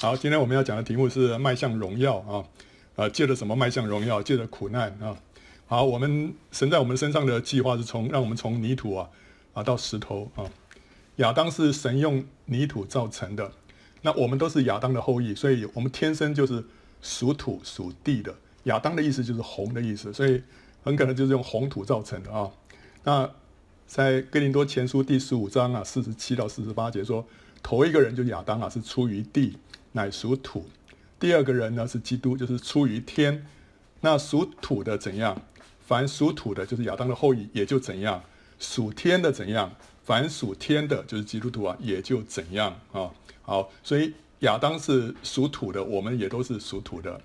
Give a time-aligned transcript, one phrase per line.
[0.00, 2.44] 好，今天我们要讲的题目是迈向荣耀啊，
[2.94, 4.22] 呃，借着什么迈向荣耀？
[4.22, 5.16] 借着苦难啊。
[5.66, 9.10] 好，我们神在我们身上的计划是从让我们从泥土啊
[9.54, 10.44] 啊到石头啊。
[11.16, 13.50] 亚当是神用泥土造成的，
[14.02, 16.64] 那我们都是亚当的后裔，所以我们天生就是
[17.02, 18.32] 属土属地的。
[18.64, 20.40] 亚当的意思就是红的意思，所以
[20.84, 22.48] 很可能就是用红土造成的啊。
[23.02, 23.28] 那
[23.88, 27.26] 在哥林多前书第十五章啊四十七到四十八节说，
[27.64, 29.58] 头一个人就亚当啊，是出于地。
[29.98, 30.64] 乃属土，
[31.18, 33.44] 第二个人呢是基督，就是出于天。
[34.02, 35.42] 那属土的怎样？
[35.84, 38.20] 凡属土的，就是亚当的后裔，也就怎样；
[38.60, 39.74] 属天的怎样？
[40.04, 43.10] 凡属天的，就是基督徒啊，也就怎样啊。
[43.42, 47.20] 好，所以亚当是属土的，我们也都是属土的。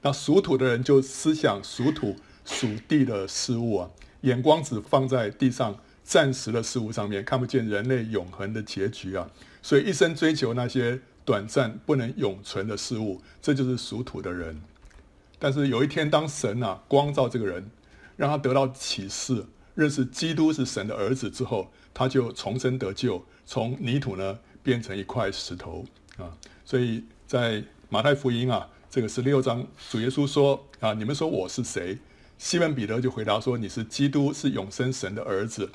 [0.00, 3.90] 那属土的人就思想属土、属地的事物啊，
[4.22, 9.28] 眼光只放在地上暂时的事物上面，看不见人类永恒的结局啊。
[9.60, 10.98] 所以一生追求那些。
[11.24, 14.60] 短暂不能永存的事物，这就是属土的人。
[15.38, 17.70] 但是有一天，当神啊光照这个人，
[18.16, 25.84] 让他得到启示，认识基督是神的儿子之后，他就重生得救，从泥土呢变成一块石头
[26.16, 26.32] 啊。
[26.64, 31.98] 所以在马太福音啊这个十六章，主耶稣说啊：“你们说我是谁？”
[32.38, 35.70] 西门彼得就回答说：“你是基督，是永生神的儿子。”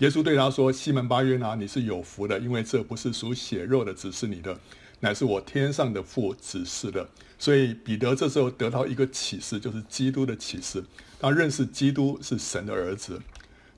[0.00, 4.58] 耶稣对他说：“西门巴约拿，你是有福的，因为这不是属血肉的指示你的，
[5.00, 7.08] 乃是我天上的父指示的。”
[7.38, 10.82] 所以彼得这时候得到一个启示，就是基督的启示。
[11.20, 13.20] 他认识基督是神的儿子。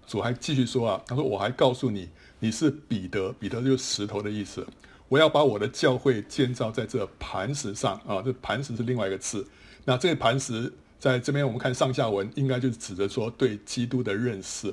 [0.06, 4.66] 主还继续说啊：“他说我还告诉你，你是彼得，彼得就是石头的意思。
[5.08, 8.22] 我要把我的教会建造在这磐石上啊。
[8.22, 9.46] 这磐石是另外一个字。
[9.84, 14.72] 那这个磐石在这边我们看上下文，应该就是指着说对基督的认识。”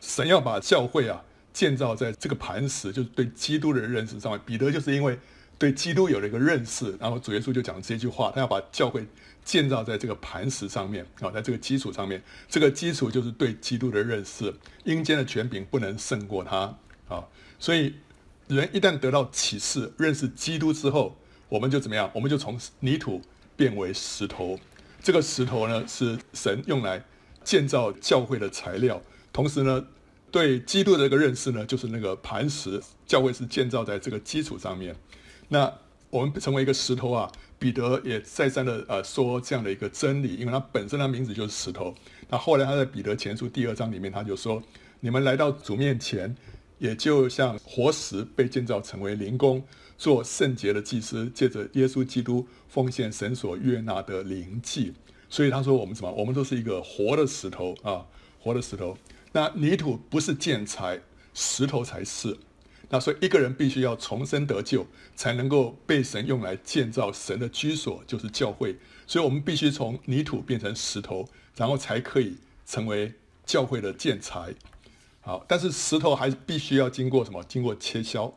[0.00, 4.40] 神要把教会啊建造在这个磐石，就是对基督的认识上面。
[4.46, 5.18] 彼得就是因为
[5.60, 9.06] 对基督有了一个认识，然后主耶稣就讲这句话，他要把教会
[9.44, 12.22] 建造在这个磐石上面啊，在这个基础上面。
[12.48, 14.54] 这个基础就是对基督的认识，
[14.84, 16.78] 阴间的权柄不能胜过他
[17.08, 17.28] 啊。
[17.58, 17.96] 所以
[18.48, 21.18] 人一旦得到启示，认识基督之后，
[21.50, 22.10] 我们就怎么样？
[22.14, 23.20] 我们就从泥土
[23.54, 24.58] 变为石头。
[25.02, 27.04] 这个石头呢，是神用来
[27.44, 29.02] 建造教会的材料。
[29.30, 29.84] 同时呢，
[30.30, 34.96] 对基督的这个认识呢，就是那个磐石，教会是建造在这个基础上面。
[35.52, 35.72] 那
[36.10, 41.94] 我们成为一个石头啊，彼得也再三的呃说这样的一个真理，因为他本身的名字就是石头。
[42.28, 44.62] 那后来他在彼得前书第二章里面，他就说：
[45.00, 46.34] 你们来到主面前，
[46.78, 49.62] 也就像活石被建造成为灵宫，
[49.98, 54.94] 做圣洁的祭司，借着耶稣基督奉献神所悦纳的灵祭。
[55.28, 56.12] 所以他说我们什么？
[56.12, 58.06] 我们都是一个活的石头啊，
[58.38, 58.96] 活的石头。
[59.32, 61.00] 那泥土不是建材，
[61.34, 62.36] 石头才是。
[62.92, 64.84] 那所以一个人必须要重生得救，
[65.14, 68.76] 才能够被神用来建造神的居所，就是教会。
[69.06, 72.36] 所以我们必须从泥土变成石头，然后才可以
[72.66, 73.14] 成为
[73.46, 74.52] 教会的建材。
[75.20, 77.44] 好，但是石头还必须要经过什么？
[77.44, 78.36] 经过切削，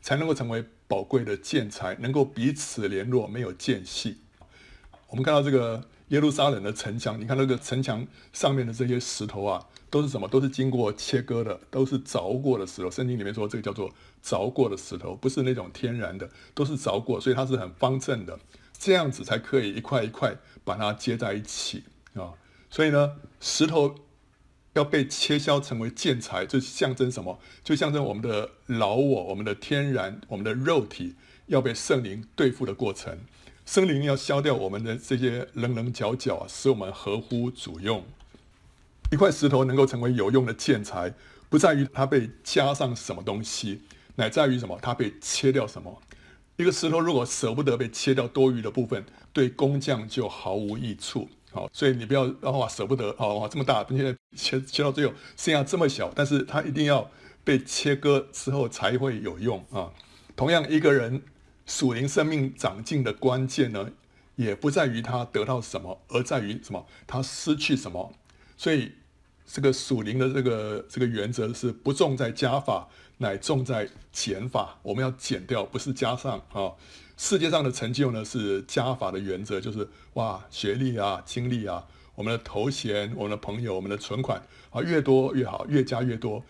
[0.00, 4.16] 才能够成为宝贵的建材，能够彼此联络，没有间隙。
[5.08, 9.66] 我们看到这个耶路撒冷的城墙，你看那个城墙上面的这些石头啊。
[9.90, 10.28] 都是什么？
[10.28, 12.90] 都是经过切割的，都是凿过的石头。
[12.90, 13.92] 圣经里面说这个叫做
[14.24, 18.38] 凿过的石头，不是那种天然的，都是凿过，所以它是很方正的，
[18.78, 21.82] 这样子才可以一块一块把它接在一起
[22.14, 22.32] 啊。
[22.70, 23.96] 所以呢，石头
[24.74, 27.40] 要被切削成为建材，就象征什么？
[27.64, 33.18] 就象征我们的老我，我们的天然，我们的肉体要被圣灵对付的过程。
[33.66, 38.04] 圣灵要消掉我们的这些棱棱角角，使我们合乎主用。
[39.10, 41.12] 一块石头能够成为有用的建材，
[41.48, 43.82] 不在于它被加上什么东西，
[44.14, 44.78] 乃在于什么？
[44.80, 46.00] 它被切掉什么？
[46.56, 51.28] 一个石头如果舍不得被切掉多余的部分，对工匠就毫无益处。
[51.50, 57.10] 好，所以你不要哇舍不得哦，哇这么大，并且切切到最后剩下这么小，但是它一定要
[57.42, 59.90] 被切割之后才会有用啊。
[60.36, 61.20] 同样，一个人
[61.66, 63.90] 属灵生命长进的关键呢，
[64.36, 66.86] 也不在于他得到什么，而在于什么？
[67.08, 68.14] 他失去什么？
[68.56, 68.92] 所以。
[69.52, 72.88] 这个属灵的这个这个原则是不重在加法，
[73.18, 74.78] 乃重在减法。
[74.82, 76.70] 我们要减掉，不是加上啊。
[77.16, 86.42] 世界上的成就呢是加法的原则，就是哇，学历啊、经历啊、我们的头衔、我们的朋友、我们的存款啊，越多越好，越加越多，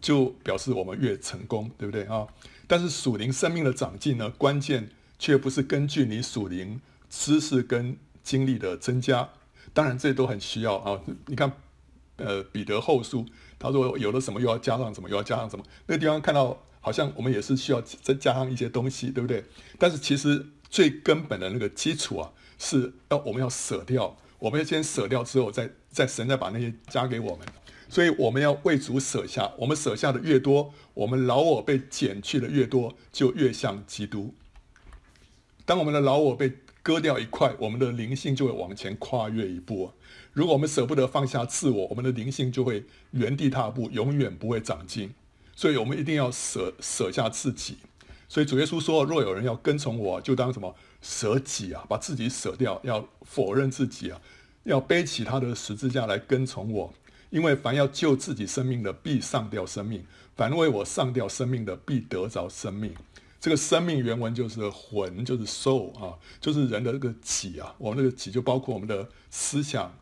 [0.00, 2.26] 就表示我们越成功，对不对啊？
[2.66, 9.30] 但是属灵生命的长进呢，关键却不是根据你属灵知识跟经历的增加，
[9.72, 11.00] 当然这都很需要啊。
[11.26, 11.52] 你看。
[12.20, 13.24] 呃，彼得后书，
[13.58, 15.64] 他说有了什么又要加上什么，又要加上什么。
[15.86, 19.44] 那个地方看到好像我们也是需要再加上一些东西，对不对？
[19.78, 27.46] 但是其实最根本的那个基础啊，是要我们要舍掉，我们要先舍掉之后，再再神再把那些加给我们。
[27.88, 34.32] 所以我们要为主舍下，我们舍下的越多，我们老我被减去的越多，就越像基督。
[35.64, 36.52] 当我们的老我被
[36.82, 39.92] 割掉一块，我们的灵性就会往前跨越一步。
[40.32, 45.12] 如果我们舍不得放下自我，我们的灵性就会原地踏步，永远不会长进。
[45.54, 47.78] 所以我们一定要舍舍下自己。
[48.28, 54.20] 所以主耶稣说：“若有人要跟从我，就当什么舍己啊，把自己舍掉，要否认自己啊，
[54.62, 56.94] 要背起他的十字架来跟从我。”
[57.30, 60.00] 因为凡要救自己生命的，必丧掉生命；
[60.34, 62.92] 凡为我丧掉生命的，必得着生命。
[63.40, 67.74] 这个生命原文就是魂，就是 soul 啊，就是人的这个己啊。
[67.78, 69.94] 我们这个己就包括我们的思想、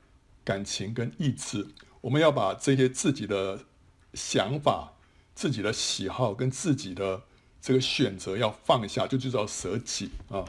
[0.48, 1.66] 感情跟意志。
[2.00, 3.66] 我们要把这些自己的
[4.14, 4.94] 想法、
[5.34, 7.24] 自己的喜好跟自己的
[7.60, 10.42] 这个选择要放下，就就叫舍己啊。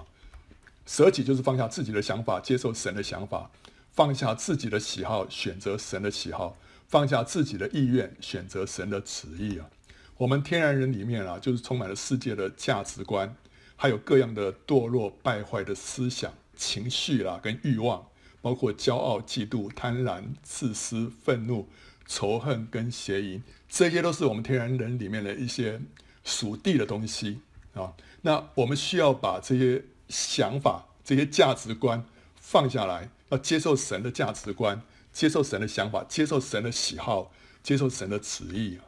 [0.85, 3.51] 舍己就是放下自己的想法，接受神的想法；
[3.91, 6.55] 放下自己的喜好，选择神的喜好。
[6.87, 9.69] 放下自己的意愿，选择神的旨意啊！
[10.17, 13.35] 我们天然人里面啊，就是充满了世界的价值观，
[13.75, 18.03] 还有各样的堕落败坏的思想、情绪啦，跟欲望，
[18.41, 21.67] 包括骄傲、嫉妒、贪婪、自私、愤怒、
[22.07, 25.79] 仇恨跟邪淫，这些都是我们天然人里面的一些
[26.23, 27.39] 属地的东西
[27.73, 27.93] 啊。
[28.21, 32.05] 那我们需要把这些想法、这些价值观
[32.35, 34.81] 放下来，要接受神的价值观。
[35.11, 37.31] 接受神的想法，接受神的喜好，
[37.63, 38.85] 接受神的旨意啊！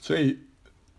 [0.00, 0.36] 所以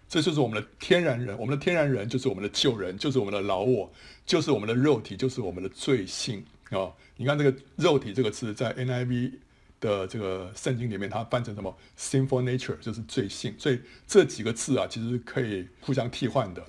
[0.08, 3.92] 这就是我们的天然人，我们的天然人就是我们的旧人，就是我们的老我，
[4.26, 6.90] 就是我们的肉体，就是我们的罪性啊！
[7.18, 9.34] 你看这个“肉体”这个字，在 NIV
[9.80, 13.56] 的这个圣经里面，它翻成什么？Sinful nature，就是罪性。
[13.58, 16.66] 所以这几个字啊，其实可以互相替换的。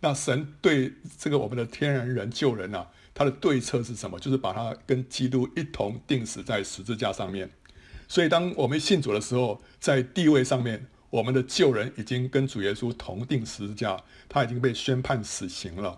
[0.00, 2.88] 那神对这个我们的天然人、救人啊。
[3.18, 4.20] 他的对策是什么？
[4.20, 7.50] 就是把他跟基督一同钉死在十字架上面。
[8.06, 15.96] 所以，当我们信主的时候，在地位上面，我们的旧人已经跟主耶稣同钉十字架，他已经被宣判死刑了。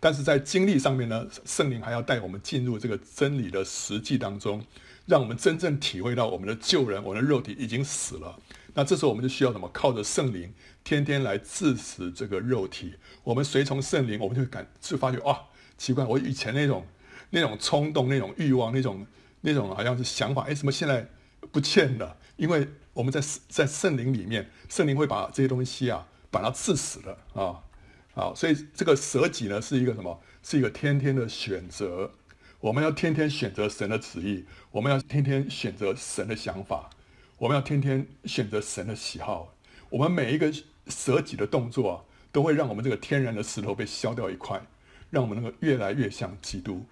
[0.00, 4.64] 但是在经历上面呢，圣灵还要带我们进入这个真理的实际当中，
[5.06, 8.38] 让我们真正体会到我们的旧人，我们的肉体已经死了。
[8.74, 9.68] 那这时候我们就需要什么？
[9.72, 10.52] 靠着圣灵，
[10.82, 12.94] 天天来治死这个肉体。
[13.24, 15.42] 我们随从圣灵，我们就感就发觉啊。
[15.76, 16.86] 奇怪，我以前那种、
[17.30, 19.06] 那种冲动、那种欲望、那种、
[19.42, 21.08] 那种好像是想法，哎，怎么现在
[21.50, 22.16] 不见了？
[22.36, 27.64] 因为我们在在圣灵里面，圣灵会把这些东西啊，把它治死了啊，
[28.12, 30.20] 好，所以这个舍己呢，是一个什么？
[30.42, 32.12] 是一个天天的选择。
[32.60, 36.90] 我们要天天选择神的旨意，我们要天天选择神的想法，
[37.38, 39.54] 我们要天天选择神的喜好。
[39.88, 40.52] 我们每一个
[40.88, 44.62] 舍己的动作啊，都会让我们这个天然的石头被削掉一块。
[45.10, 46.86] 让我们那个越来越像基督，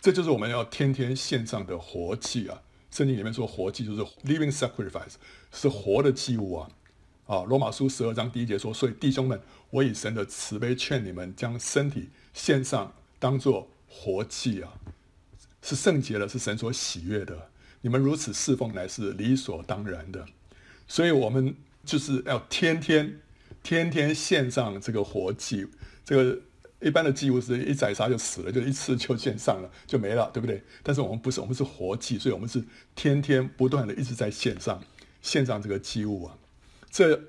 [0.00, 2.62] 这就是我们要天天献上的活祭啊！
[2.90, 5.16] 圣经里面说活祭就是 living sacrifice，
[5.52, 6.70] 是活的祭物啊！
[7.26, 9.40] 啊，罗马书十二章第一节说：“所以弟兄们，
[9.70, 14.72] 我以神的慈悲劝你们，将身体献上，当作活祭啊，
[15.60, 17.50] 是圣洁的，是神所喜悦的。
[17.80, 20.24] 你们如此侍奉，乃是理所当然的。
[20.86, 23.20] 所以，我们就是要天天、
[23.62, 25.66] 天天献上这个活祭，
[26.04, 26.40] 这个。”
[26.78, 30.62] 一般的祭物是一宰杀就死了，就一次就献上了，就没了，对不对？
[30.82, 32.62] 但是我们不是，我们是活祭，所以我们是
[32.94, 34.84] 天天不断的一直在献上，
[35.22, 36.36] 献上这个祭物啊。
[36.96, 37.20] 这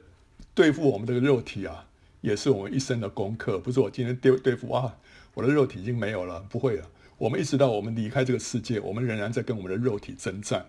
[0.56, 1.86] 对付我们这个肉体啊，
[2.22, 3.60] 也是我们一生的功课。
[3.60, 4.96] 不是我今天对对付啊，
[5.34, 6.90] 我的肉体已经没有了，不会了。
[7.18, 10.66] 我们一直到我们离开这个世界，我们仍然在跟我们的肉体征战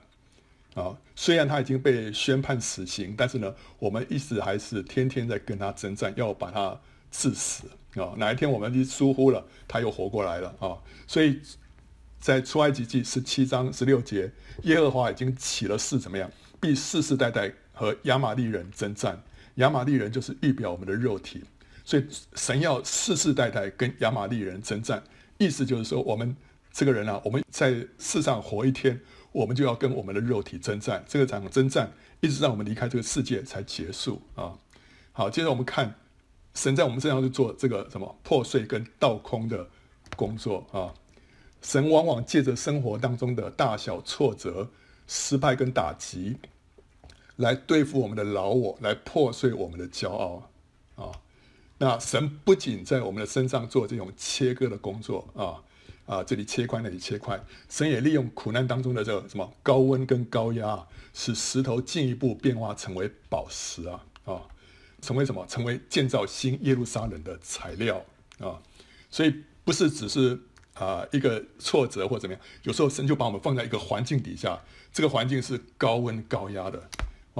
[0.75, 0.99] 啊。
[1.14, 6.76] 虽然他已经被宣判死刑，但是呢，我们一直还是天天在跟他征战，要把他
[7.12, 7.69] 治死。
[7.95, 10.75] 啊，哪一天我们一疏忽了，他又活过来了啊！
[11.07, 11.40] 所以，
[12.19, 14.33] 在出埃及记十七章十六节，
[14.64, 16.28] 耶和华已经起了誓，怎么样？
[16.61, 19.23] 必世世代代和亚玛力人征战。
[19.55, 21.43] 亚玛力人就是预表我们的肉体，
[21.85, 22.05] 所以
[22.35, 25.03] 神要世世代代跟亚玛力人征战，
[25.39, 26.37] 意思就是说，我们
[26.73, 29.01] 这个人啊，我们在世上活一天，
[29.33, 31.05] 我们就要跟我们的肉体征战。
[31.09, 34.59] 这个场征战一直让我们离开这个世界才结束啊！
[35.13, 35.95] 好，接着我们看。
[36.55, 39.69] 神在我们身上去做这个什么破碎跟倒空的
[40.17, 40.93] 工作啊！
[41.63, 44.69] 神往往借着生活当中的大小挫折、
[45.07, 46.37] 失败跟打击，
[47.38, 50.50] 来对付我们的老我，来破碎我们的骄傲
[50.95, 51.11] 啊！
[51.78, 55.62] 那神不仅在我们的身上做这种切割的工作啊
[56.07, 64.42] 啊，这里切块，那里切块，神也利用苦难当中的这个什么高温跟高压，使石头进一步变化成为宝石啊啊！
[65.00, 65.47] 成为什么？
[65.47, 68.04] 成为建造新耶路撒冷的材料
[68.40, 68.61] 啊！
[69.11, 69.33] 所以
[69.64, 70.40] 不是只是
[70.75, 74.61] 啊、一个挫折或怎么样，有时候神就把我们放在一个环境底下，
[74.92, 76.88] 这个环境是高温高压的，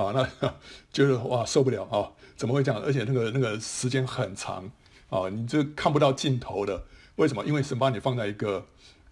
[0.07, 0.55] 啊，那
[0.93, 2.81] 觉 得哇受不了啊、怎么会这样？
[2.83, 4.71] 而且那个那个时间很长
[5.11, 6.85] 啊、你就看不到尽头的。
[7.17, 7.45] 为什么？
[7.45, 8.67] 因为神把你放在一个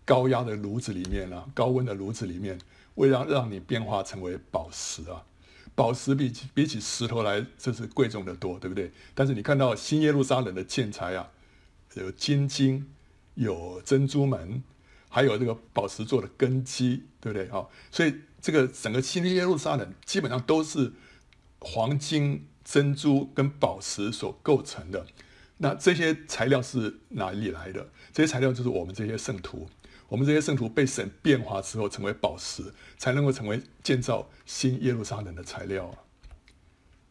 [0.05, 2.59] 高压的炉子里面啊，高温的炉子里面，
[2.97, 5.25] 为了让让你变化成为宝石啊。
[5.75, 8.91] 宝石比起比起石头来，这是贵重的多，对不对？
[9.15, 11.29] 但是你看到新耶路撒冷的建材啊，
[11.95, 12.87] 有金晶，
[13.35, 14.63] 有珍珠门，
[15.11, 17.49] 还有这个宝石做的根基，对不对？
[17.49, 18.15] 啊，所以
[18.47, 20.93] 这个整个新耶路撒冷基本上都是
[21.59, 25.05] 黄金、珍珠跟宝石所构成的。
[25.57, 27.89] 那这些材料是哪里来的？
[28.13, 29.69] 这些材料就是我们这些圣徒。
[30.07, 35.93] 我们这些圣徒被神变化之后，成为宝石，才能够成为建造新耶路撒冷的材料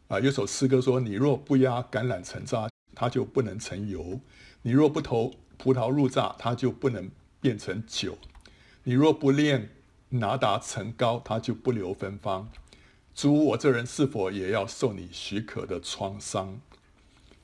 [0.08, 0.18] 啊！
[0.18, 4.20] 有首诗歌说：“你若不压橄榄成渣，它就不能成油；
[4.62, 7.10] 你若不投葡萄入榨，它就不能
[7.42, 8.12] 变成酒；
[8.84, 9.68] 你若不炼
[10.10, 12.48] 拿达成高，它就不留芬芳。
[13.14, 16.60] 主，我这人是否也要受你许可的创伤？”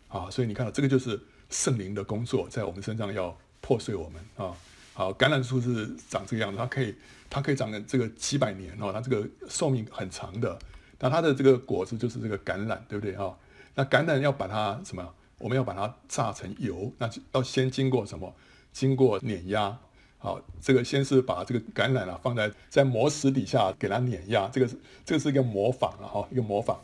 [0.08, 4.54] 啊，所以你看到这个就是圣灵的工作，在我们身上要破碎我们啊。
[4.94, 6.94] 好，橄榄树是长这个样子，它可以，
[7.30, 10.58] 它可以长这个几百年哦，它这个寿命很长的。
[10.98, 13.36] 那它的这个果子就是这个橄榄，对不对哈？
[13.74, 15.14] 那橄榄要把它什么？
[15.38, 18.32] 我们要把它榨成油，那要先经过什么？
[18.72, 19.78] 经过碾压。
[20.22, 26.80] 好，这个先是把这个橄榄啊放在在磨石底下给它碾压，这个是这个是一个磨坊啊，哈，一个磨坊，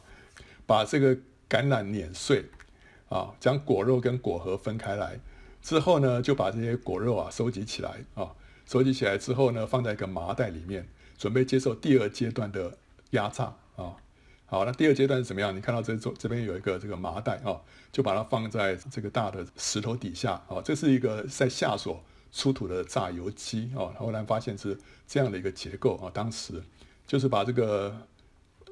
[0.66, 1.14] 把这个
[1.49, 2.47] 橄榄碾碎
[3.09, 5.21] 啊，将果肉跟果核分开来。
[5.62, 8.35] 之后呢，就把这些果肉啊收集起来啊，
[8.66, 12.76] 收集起来之后呢，放在一个麻袋里面，准备接受第二阶段的
[13.11, 13.95] 压榨啊。
[14.47, 15.54] 好，那第二阶段是怎么样？
[15.54, 17.61] 你看到这这这边有一个这个麻袋啊，
[17.92, 20.61] 就把它放在这个大的石头底下啊。
[20.64, 23.92] 这是一个在下锁出土的榨油机啊。
[23.99, 26.11] 后来发现是这样的一个结构啊。
[26.12, 26.62] 当时
[27.06, 27.94] 就是把这个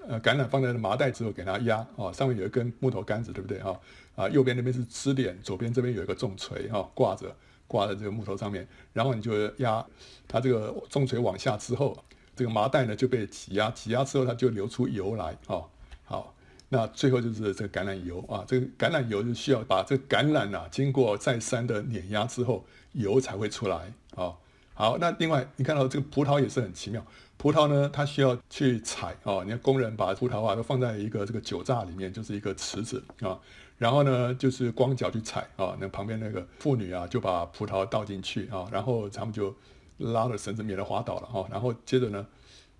[0.06, 3.78] 呃橄榄放在麻袋之后给它压啊，上面有一根木头杆子，对不对啊？
[4.14, 7.34] 啊，右边那边是支点，左边这边有一个重锤哈，挂着
[7.66, 9.84] 挂在这个木头上面，然后你就压
[10.26, 11.96] 它这个重锤往下之后，
[12.34, 15.60] 这个麻袋呢就被挤压，挤压之后它就流出油来啊。
[16.04, 16.34] 好，
[16.68, 22.64] 那最后就是这个橄榄油啊，这个橄榄油就需要把这个橄榄啊经过再三的碾压之后，
[22.96, 24.34] 油才会出来啊。
[24.74, 27.02] 好，那另外你看到这个葡萄也是很奇妙，
[27.38, 33.38] 葡萄呢它需要去采啊，你看工人把葡萄啊都放在一个这个酒榨里面，就是一个池子啊。
[33.78, 39.54] 然后呢，就是光脚去踩啊，那旁边那个妇女啊，就把葡萄倒进去啊，然后他们就
[39.98, 41.46] 拉了绳子，免得滑倒了哈。
[41.50, 42.26] 然后接着呢，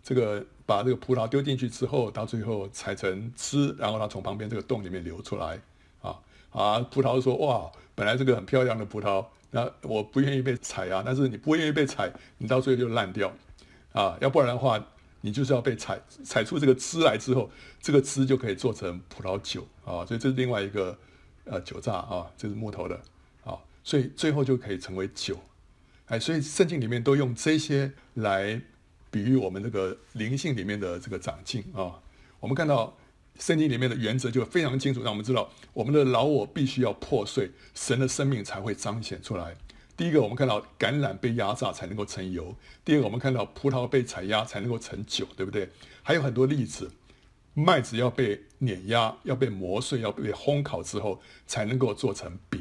[0.02, 5.60] 这个把这个葡萄丢进去之后，到最后采成汁，然后它从旁边这个洞里面流出来
[6.00, 6.18] 啊
[6.50, 9.24] 啊，葡萄说哇，本来这个很漂亮的葡萄，
[9.56, 13.32] 那我不愿意被踩啊，但是你不愿意被踩，你到最后就烂掉
[13.92, 14.78] 啊，要不然的话。
[15.22, 20.96] 你就是要被踩，踩出这个汁来之后，这个汁就可以做成葡萄酒啊，所以这是另外一个
[21.46, 22.94] 呃酒榨啊，这是木头的
[23.42, 25.36] 啊，所以最后就可以成为酒，
[26.06, 28.60] 哎，所以圣经里面都用这些来
[29.10, 31.98] 比喻我们这个灵性里面的这个长进啊。
[32.38, 32.96] 我们看到
[33.38, 39.56] 圣经里面的原则就非常清楚，让我们知道我们的老我必须要破碎，神的生命才会彰显出来。
[39.96, 45.70] 第一个，我们看到橄榄被压榨才能够成油；第二个，我们看到葡萄被采压才能够成酒，对不对？
[46.02, 46.90] 还有很多例子，
[47.54, 52.60] 麦子要被碾压、要被磨碎、要被烘烤之后才能够做成饼。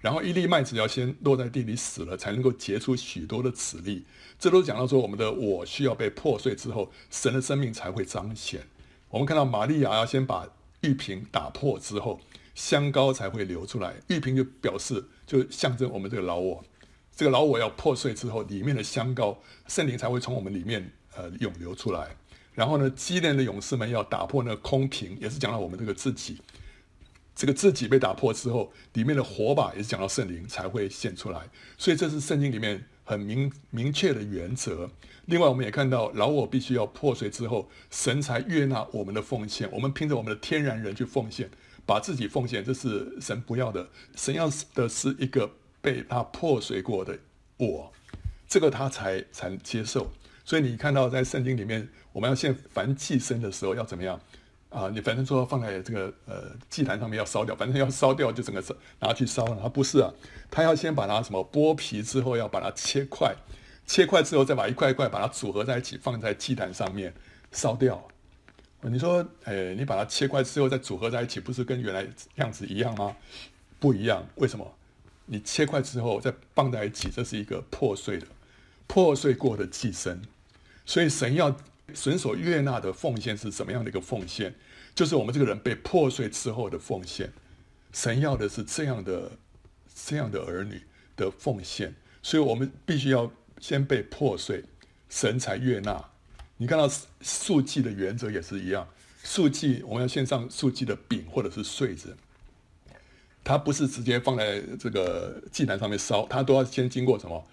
[0.00, 4.04] 然后一粒麦子要先落在地里死了，才能够结出许多的籽粒。
[4.38, 8.66] 这都讲到说，我们的我需要被破碎之后，神的生命才会彰显。
[9.14, 10.44] 我们看到玛利亚要先把
[10.80, 12.20] 玉瓶打破之后。
[12.52, 16.64] 香膏才会流出来，玉瓶就表示，就象征我们这个老我，
[17.14, 22.14] 这个老我要破碎之后，里面的香膏圣灵才会从我们里面呃涌流出来。
[22.52, 26.40] 然后呢，基甸的勇士们要打破那个空瓶，也是讲到我们这个自己，
[27.34, 31.40] 这个自己被打破之后，里面的火把也是讲到圣灵才会现出来。
[31.76, 34.90] 所以这是圣经里面很明明确的原则。
[35.26, 39.70] 另外，我们也看到老我必须要破碎之后，神才悦纳我们的奉献。
[39.70, 41.48] 我们凭着我们的天然人去奉献。
[41.86, 43.86] 把自己奉献，这是神不要的。
[44.16, 45.50] 神要的是一个
[45.82, 47.18] 被他破碎过的
[47.58, 47.92] 我，
[48.48, 50.10] 这个他才才接受。
[50.46, 54.18] 所以你看到在圣经里面，我们要献凡祭牲的时候要怎么样
[54.74, 54.90] 啊？
[54.92, 58.62] 你反正说放在这个呃祭坛上面要烧掉，反正要烧掉就整个
[58.98, 59.58] 拿去烧了。
[59.62, 60.12] 他不是啊，
[60.50, 63.34] 他要先把它什么剥皮之后要把它切块，
[63.86, 67.14] 切块之后再把一块一块把它组合在一起放在祭坛上面
[67.52, 68.02] 烧掉。
[68.86, 73.16] 你说，诶，你把它切块之后再组合在一起，不是跟原来样子一样吗？
[73.80, 74.74] 不一样，为什么？
[75.24, 78.26] 你切块之后再放在一起，这是一个破碎的、
[78.86, 80.20] 破碎过的寄生。
[80.84, 81.56] 所以神要
[81.92, 84.54] 神所悦纳的奉献是什么样的一个奉献？
[84.94, 87.32] 就是我们这个人被破碎之后的奉献。
[87.92, 89.32] 神要的是这样的、
[89.94, 90.82] 这样的儿女
[91.16, 91.94] 的奉献。
[92.22, 94.64] 所以我们必须要先被破碎，
[95.10, 96.02] 神才悦纳。
[96.56, 96.88] 你看到
[97.20, 98.88] 素祭的原则也是一样，
[99.22, 102.16] 素祭我们要献上素祭的饼或者是穗子。
[103.42, 107.46] 它不是直接放在这个祭坛上面烧，它都要先经过什么？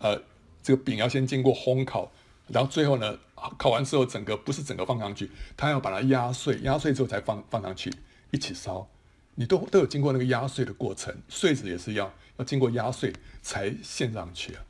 [0.00, 0.22] 呃，
[0.62, 2.12] 这个饼要先经过烘烤，
[2.46, 3.18] 然后最后呢，
[3.58, 7.92] 烤完之后，整个不是整个放上去，它要把它压碎，压碎之后才放放上去
[8.30, 8.88] 一起烧。
[9.34, 14.62] 你都都有经过那个压碎的过程，穗子也是一样，要经过压碎才献上去啊。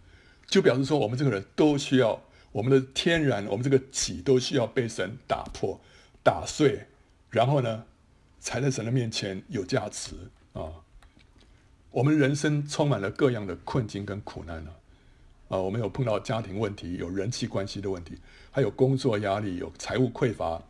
[0.47, 5.81] 就表示说，我们这个人都需要我们的天然，我们这个己都需要被神打破、
[6.23, 6.87] 打碎，
[7.31, 7.85] 然后呢，
[8.39, 10.15] 才在神的面前有价值。
[10.53, 10.85] 啊，
[11.91, 14.71] 我们人生充满了各样的困境跟苦难呢。
[15.49, 18.19] 啊，我们有碰到家庭问题，有人际关系的问题，
[18.53, 20.63] 还有工作压力，有财务匮乏，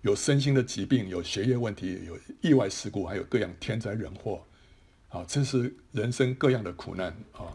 [0.00, 4.42] 有身心的疾病，有学业问题，有意外事故，还有各样天灾人祸。
[5.10, 7.54] 啊，这是人生各样的苦难啊。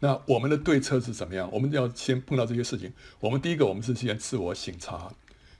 [0.00, 1.48] 那我们的对策是怎么样？
[1.52, 5.10] 我们要先碰到这些事情，我们第一个，我们是先自我省察。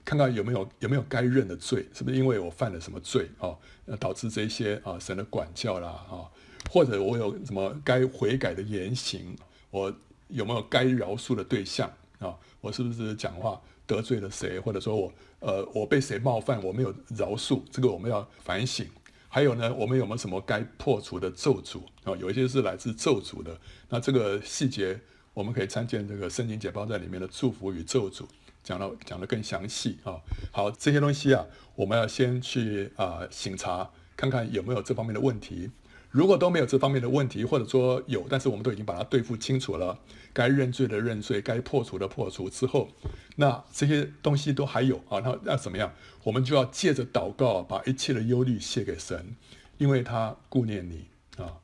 [0.04, 3.56] 看看有没有有没有该认的罪，是不是因为我犯了什么罪啊？
[3.99, 6.28] 导致这些啊神的管教啦啊，
[6.70, 9.34] 或者我有什么该悔改的言行，
[9.70, 9.94] 我
[10.28, 12.37] 有没有该饶恕的对象啊？
[12.61, 18.87] 我是不是讲话得罪了谁，或者说我呃我被谁冒犯，我没有饶恕，这个我们要反省。
[19.28, 22.16] 还有呢，我们有没有什么该破除的咒诅啊？
[22.21, 25.00] 有一些是来自咒诅的，那这个细节
[25.33, 28.25] 我们可以参见这个圣经解包在里面的祝福与咒诅。
[28.62, 30.16] 讲到讲得更详细啊，
[30.50, 31.44] 好，这些东西啊，
[31.75, 35.68] 我们要先去啊醒查，看看有没有这方面的问题。
[36.14, 39.99] 如果都没有这方面的问题，或者说有，但是我们都已经把它对付清楚了，
[40.33, 42.88] 该认罪的认罪，该破除的破除之后，
[43.35, 45.92] 那这些东西都还有啊，那那怎么样？
[46.22, 49.35] 我们就要借着祷告，把一切的忧虑卸给神，
[49.77, 51.59] 因为他顾念你啊。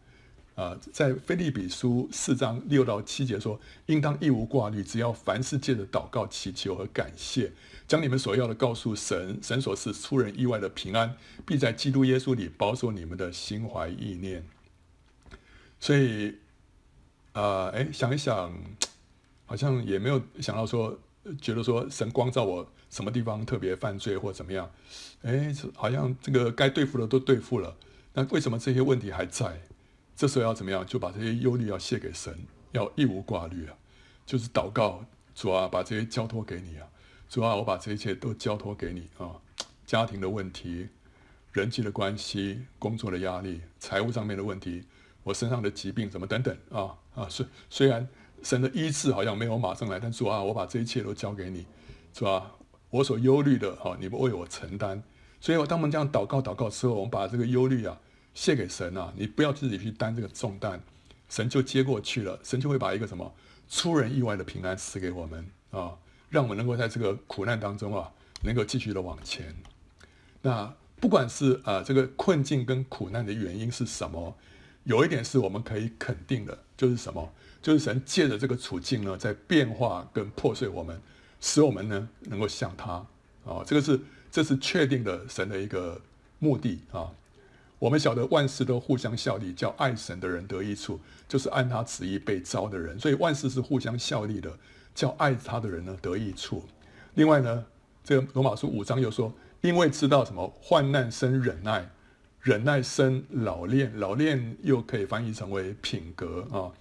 [0.56, 7.52] 啊，在腓立比书四章六到七节说，应当一无挂虑，只要凡事借着祷告、祈求和感谢，
[7.90, 14.46] 将你们所要的告诉神，神所赐出人意外的平安，必在基督耶稣里保守你们的心怀意念。
[15.80, 16.36] 所以，
[17.32, 18.56] 啊，哎，想一想，
[19.44, 20.96] 好像也没有想到说，
[21.42, 24.70] 觉得说神光照我什么地方特别犯罪或怎么样，
[25.22, 27.76] 哎，好像这个该对付的都对付了，
[28.12, 29.62] 那为什么这些问题还在？
[30.14, 30.86] 这时候要怎么样？
[30.86, 32.38] 就把这些忧虑要卸给神，
[32.70, 33.74] 要一无挂虑啊，
[34.24, 36.86] 就是祷告主啊，把这些交托给你啊，
[37.30, 39.38] 主啊，我把这一切都交托给你啊。
[39.86, 40.88] 家庭的问题、
[41.52, 44.84] 人际的关系、工作的压力、财务上面的问题，
[45.22, 48.08] 我身上的疾病什么等等啊啊，虽虽然
[48.42, 51.64] 神的医治好像没有马上来，但主啊，我把这一切都交给你，
[52.12, 52.50] 主啊，
[52.90, 55.00] 我所忧虑的啊，你们为我承担。
[55.40, 57.98] 所以，我当我们这样祷告祷告之后，我们把这个忧虑啊。
[58.32, 59.12] 献给神啊！
[59.16, 60.80] 你不要自己去担这个重担，
[61.28, 62.38] 神就接过去了。
[62.44, 63.34] 神就会把一个什么
[63.68, 65.98] 出人意外的平安赐给我们啊，
[66.30, 68.10] 让我们能够在这个苦难当中啊，
[68.42, 69.54] 能够继续的往前。
[70.40, 74.34] 那不管是啊、这个困境跟苦难的原因是什么，
[74.84, 77.30] 有一点是我们可以肯定的，就是什么？
[77.60, 80.98] 就是神借着这个处境呢，在变化跟破碎我们，
[81.40, 82.92] 使我们呢能够像他
[83.44, 83.62] 啊。
[83.66, 86.00] 这个是这是确定的神的一个
[86.38, 87.10] 目的啊。
[87.78, 92.98] 我们晓得万事都互相效力，叫爱神的人得益处，就是按他旨意被召的人。
[93.00, 94.54] 所以万事是互相效力的，
[94.94, 96.64] 叫爱他的人呢得益处。
[97.14, 97.64] 另外呢，
[98.04, 101.90] 这个罗马书五章又说，因为知道什么，患难生忍耐，
[102.40, 106.72] 忍耐生老练，老练又可以翻译成为品格啊，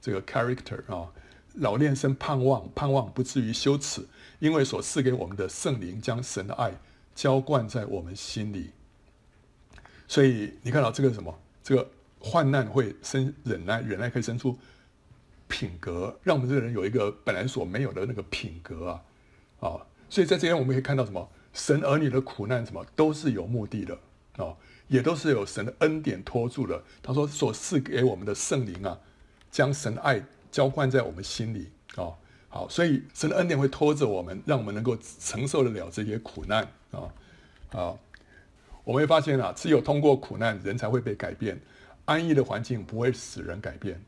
[0.00, 1.10] 这个 character 啊，
[1.54, 4.06] 老练生盼望，盼望不至于羞耻，
[4.38, 6.72] 因为所赐给我们的圣灵将神的爱
[7.14, 8.70] 浇灌在我们心里。
[10.06, 11.36] 所以你看到这个什么？
[11.62, 14.56] 这个患难会生忍耐，忍耐可以生出
[15.48, 19.02] 品格，让我们这个人有一个本来所没有的那个品格啊
[19.60, 19.86] 啊！
[20.08, 21.28] 所以在这边我们可以看到什么？
[21.52, 23.98] 神儿女的苦难什么都是有目的的
[24.36, 24.54] 啊，
[24.86, 26.82] 也都是有神的恩典托住的。
[27.02, 29.00] 他说所赐给我们的圣灵啊，
[29.50, 32.12] 将神爱浇灌在我们心里啊。
[32.50, 37.12] 好，所以神的恩典会托着我们，让我们能够承受得了这些苦难啊
[37.72, 37.94] 啊。
[38.84, 41.60] 我们会发现啊，只有通过苦难，人才会被改变。
[42.04, 44.00] 安逸的环境不会使人改变。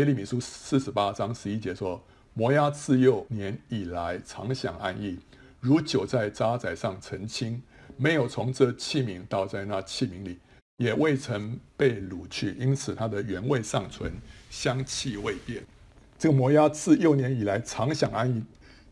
[0.00, 5.18] 耶利米书四十八章十一节说：“摩押自幼年以来，常享安逸，
[5.60, 7.60] 如酒在渣滓上澄清，
[7.98, 10.38] 没有从这器皿倒在那器皿里。
[10.78, 14.10] 也未曾被掳去，因此它的原味尚存，
[14.48, 15.62] 香气未变。
[16.18, 18.42] 这个摩押自幼年以来常享安逸，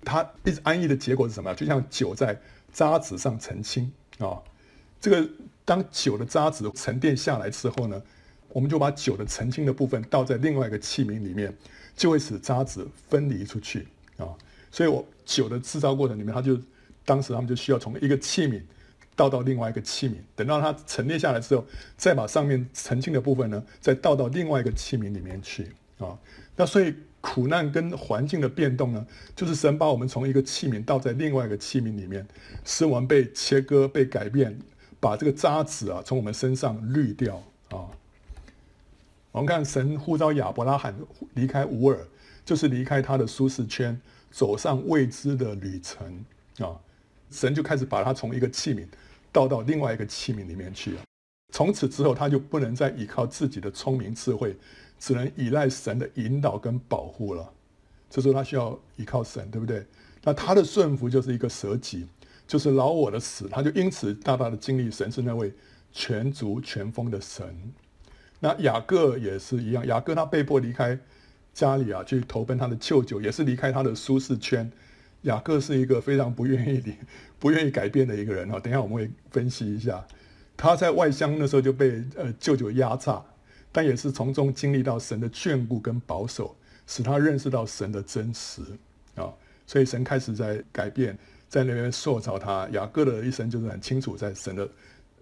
[0.05, 1.55] 它一直安逸的结果是什么？
[1.55, 2.39] 就像酒在
[2.71, 4.43] 渣滓上澄清啊、哦。
[5.01, 5.27] 这个
[5.65, 8.03] 当酒的渣滓沉淀下来之后呢，
[8.51, 11.53] 我们就把酒的澄清的部分倒在另外一个器皿里面，
[11.97, 14.27] 就会使渣滓分离出去啊、
[14.71, 16.59] 所以，我酒的制造过程里面，它就
[17.05, 18.61] 当时他们就需要从一个器皿
[19.15, 21.65] 倒到另外一个器皿，等到它沉淀下来之后，
[21.97, 26.19] 再把上面澄清的部分呢，再倒到另外一个器皿里面去啊、
[26.57, 26.95] 那所以。
[27.21, 32.25] 苦难跟环境的变动呢，就是神把我们从一个器皿倒在另外一个器皿里面，
[32.65, 34.57] 使我们被切割、被改变，
[35.01, 37.91] 把这个渣滓啊从我们身上滤掉啊。
[39.39, 40.93] 我们看神呼召亚伯拉罕
[41.35, 41.99] 离开乌尔，
[42.45, 43.97] 就是离开他的舒适圈，
[44.33, 46.25] 走上未知的旅程
[46.59, 46.75] 啊。
[47.31, 48.85] 神就开始把他从一个器皿
[49.31, 51.03] 倒到另外一个器皿里面去了。
[51.55, 54.57] 从此之后，他就不能再依靠自己的聪明智慧。
[54.99, 57.49] 只能依赖神的引导跟保护了，
[58.11, 59.87] 这时候他需要依靠神，对不对？
[60.25, 62.05] 那他的顺服就是一个舍己，
[62.49, 65.55] 就是老我的死，他就因此大大的经历神是那位
[65.93, 67.47] 全足全丰的神。
[68.41, 70.99] 那雅各也是一样，雅各他被迫离开
[71.53, 74.71] 家里啊，去投奔他的舅舅，也是离开他的舒适圈。
[75.23, 76.95] 雅各是一个非常不愿意、
[77.39, 78.61] 不愿意改变的一个人啊。
[78.61, 80.07] 等一下我们会分析一下，
[80.57, 83.23] 他在外乡那时候就被呃舅舅压榨。
[83.71, 88.63] 但也是从中经历到神的眷顾跟保守，使他认识到神的真实
[89.15, 89.29] 啊，
[89.67, 91.17] 所以神开始在改变，
[91.51, 92.67] 在那边塑造他。
[92.73, 94.69] 雅各的一生就是很清楚，在神的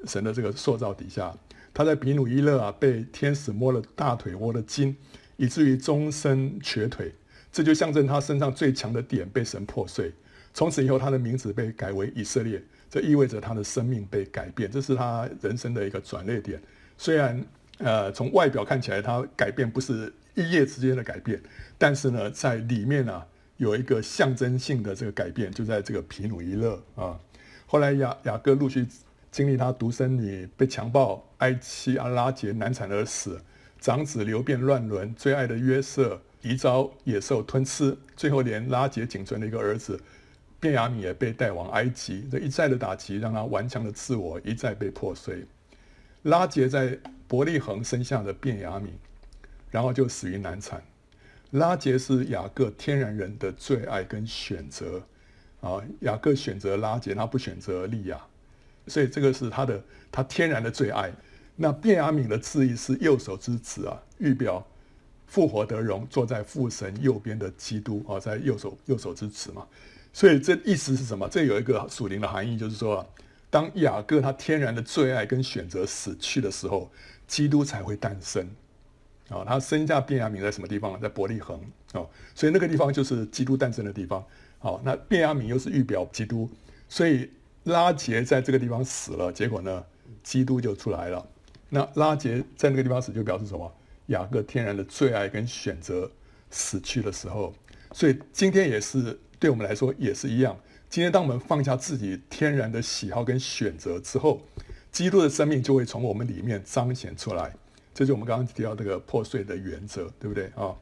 [0.04, 1.34] 神的这个塑造底下，
[1.76, 4.96] 他在比努伊勒啊被天使摸了大腿窝的筋，
[5.36, 7.12] 以至于终身瘸腿，
[7.52, 10.10] 这就象征他身上最强的点被神破碎。
[10.54, 16.58] 从此以后，他的名字被改为以色列，这意味着他的生命被改变，这是他人生的一个转捩点。
[16.96, 17.44] 虽然。
[17.78, 21.38] 呃，从外表看起来，他改变不是一夜之间的改变，
[21.76, 23.26] 但是呢，在里面呢、啊，
[23.58, 27.20] 有一个象征性的这个改变，就在这个毗努伊勒啊。
[27.66, 28.86] 后来雅雅各陆续
[29.36, 33.38] 经历他独生女被强暴，哀妻阿拉结难产而死，
[33.78, 40.00] 长子流便乱伦，最爱的约瑟疑遭野兽吞吃，最后连拉结仅存的一个儿子
[40.58, 42.26] 便雅悯也被带往埃及。
[42.32, 45.44] 这一再的打击，让他顽强的自我一再被破碎。
[46.22, 46.98] 拉杰在。
[47.28, 48.86] 伯利恒生下的便雅悯，
[49.68, 50.80] 然后就死于难产。
[51.50, 55.02] 拉杰是雅各天然人的最爱跟选择
[55.60, 58.20] 啊，雅各选择拉杰，他不选择利亚，
[58.86, 61.12] 所以这个是他的他天然的最爱。
[61.56, 64.66] 那便雅敏的字意是右手之子啊，预表
[65.26, 69.66] 复活得荣，坐在父神右边的基督啊，在右手右手之子嘛。
[70.12, 71.28] 所以这意思是什么？
[71.28, 73.06] 这有一个属灵的含义，就是说，
[73.50, 76.90] 当雅各他天然的最爱跟选择死去的时候。
[77.28, 78.48] 基督才会诞生，
[79.30, 81.00] 啊、他生下便雅敏在什么地方？
[81.00, 84.24] 在伯利恒，啊，所以那个地方就是基督诞生的地方。
[84.60, 86.48] 好、那便雅敏又是预表基督，
[86.88, 87.28] 所以
[87.66, 89.84] 拉杰在这个地方死了，结果呢，
[90.22, 91.26] 基督就出来了。
[91.68, 93.72] 那拉杰在那个地方死，就表示什么？
[94.06, 96.08] 雅各天然的最爱跟选择
[96.48, 97.52] 死去的时候，
[97.92, 100.56] 所以今天也是对我们来说也是一样。
[100.88, 104.40] 今天当我们放下自己天然的喜好跟选择之后，
[104.92, 107.52] 基督的生命就会从我们里面彰显出来，
[107.92, 110.72] 这就是我们刚刚提到这个破碎的原则，对不对啊？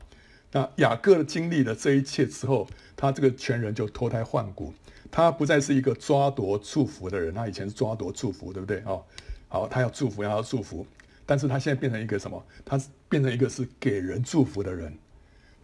[0.52, 4.74] 那雅各经历了这一切之后，他这个全人就脱胎换骨，
[5.14, 9.00] 他不再是一个抓夺祝福的人，他以前是抓夺祝福，对不对哦？
[9.46, 10.84] 好，他要祝福，要祝福，
[11.24, 12.44] 但是他现在变成一个什么？
[12.64, 12.76] 他
[13.08, 14.92] 变成一个是给人祝福的人，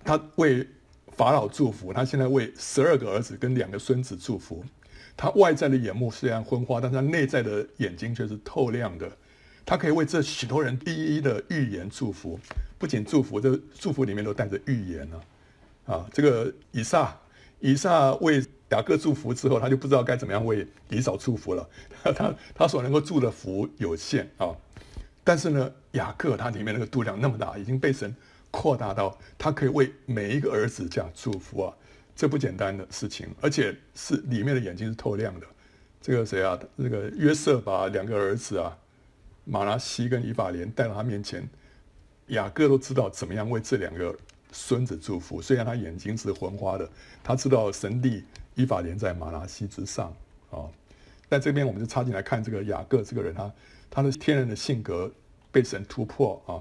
[0.04, 0.64] 他为
[1.08, 4.64] 法老祝福，他现在为十二个儿子跟两个孙子祝福。
[5.16, 9.10] 他外在的眼目虽然昏花，但是他内在的眼睛却是透亮的。
[9.66, 12.38] 他可以为这许多人一一的预言祝福，
[12.78, 15.20] 不仅祝福，这祝福里面都带着预言呢。
[15.86, 17.18] 啊，这个以撒，
[17.58, 21.68] 以撒为雅各祝福之后，他就不知道该怎么样为以扫祝福了。
[22.14, 24.54] 他他所能够祝的福有限啊。
[25.22, 28.14] 但是呢，雅各他里面那个度量那么大，已经被神
[28.50, 31.74] 扩大到他可以为每一个儿子这样祝福啊。
[32.16, 35.46] 这不简单的事情，而且是里面的眼睛是透亮的。
[36.02, 36.59] 这个谁啊？
[36.76, 38.76] 这个约瑟把两个儿子啊，
[39.44, 41.48] 马拿西跟以法莲带到他面前，
[42.28, 44.14] 雅各都知道怎么样为这两个
[44.52, 45.40] 孙子祝福。
[45.40, 46.88] 虽然他眼睛是昏花的，
[47.22, 50.14] 他知道神力依法连在马拿西之上
[50.50, 50.64] 啊。
[51.28, 53.52] 在这边我们就插进来看这个雅各这个人，他
[53.90, 55.10] 他的天然的性格
[55.52, 56.58] 被神突破啊。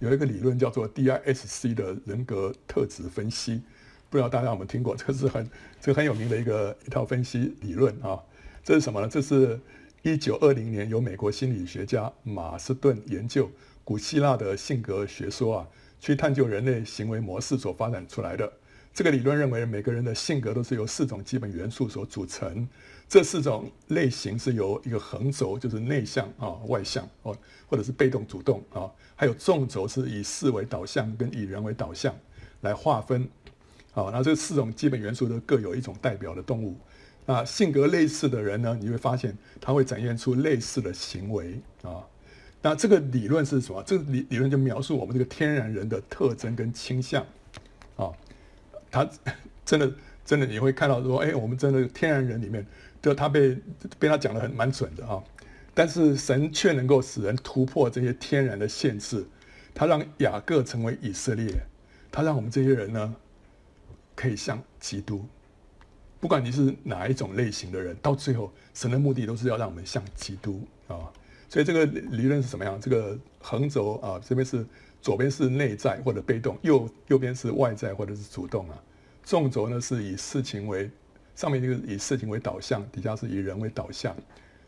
[0.00, 3.62] 有一个理论叫做 DISC 的人格特质分析。
[4.10, 4.94] 不知道大家有没有听过？
[4.94, 8.22] 这个是很这个很有名的一个一套分析理论啊。
[8.62, 9.08] 这是什么呢？
[9.08, 9.58] 这是
[10.02, 13.50] 一九二零年由美国心理学家马斯顿研究
[13.82, 15.68] 古希腊的性格学说啊，
[15.98, 18.52] 去探究人类行为模式所发展出来的。
[18.94, 22.66] 这个理论认为，每个人的性格都是由四种基本元素所组成。
[23.08, 32.14] 这四种类型是由一个横轴，就是内向啊、外向哦，或者是被动、主动啊，还有纵轴是以事为导向跟以人为导向
[32.60, 33.28] 来划分。
[33.90, 36.76] 好，那这四种基本元素都各有一种代表的动物。
[37.26, 42.06] 那性格类似的人呢，你会发现他会展现出类似的行为啊。
[42.62, 43.82] 那这个理论是什么？
[43.82, 47.26] 这个理理论就描述我们这个天然人的特征跟倾向
[47.96, 48.10] 啊。
[48.94, 49.10] 他
[49.64, 49.92] 真 的
[50.24, 52.64] 真的，你会看到说，哎，我们真的天然人里面，
[53.02, 53.58] 就他被
[53.98, 55.20] 被他讲的很蛮准的啊。
[55.74, 59.26] 但是神却能够使人突破这些天然的限制，
[59.74, 61.52] 他让雅各成为以色列，
[62.12, 63.16] 他让我们这些人呢，
[64.14, 65.26] 可以像基督。
[66.20, 71.10] 不管你是哪一种类型的人，到最后神的目的都是要让我们像基督啊。
[71.48, 72.80] 所以这个理论是什么样？
[72.80, 74.64] 这个横轴啊，这边是。
[75.04, 78.82] 左边是内在或者被动，右右边是外在或者是主动啊。
[79.22, 80.90] 纵轴呢是以事情为
[81.34, 84.16] 上面这个以事情为导向，底下是以人为导向，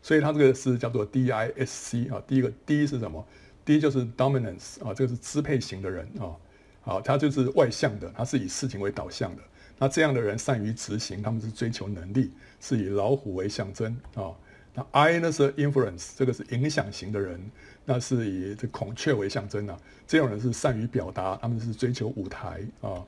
[0.02, 2.22] 所以它这个是叫做 DISC 啊。
[2.28, 3.26] 第一个 D 是什么
[3.64, 6.36] ？D 就是 dominance 啊，这个是支配型的人啊。
[6.82, 9.42] 好，他就是外向的，他是以事情为导向的。
[9.78, 14.36] 那这样的人善于执行，他们是追求能力，是以老虎为象征啊。
[14.74, 17.40] 那 I 呢是 influence，这个是影响型的人。
[17.88, 23.00] 那是以这孔雀为象征啊，这种人是善于表达，他们是追求舞台啊。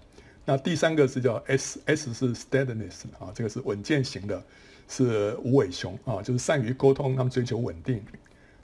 [0.45, 4.41] 那第三个是叫 S，S 是 steadiness 啊，这个是稳健型的，
[4.89, 8.01] 是无尾熊啊，就是善于沟通，他们追求稳定。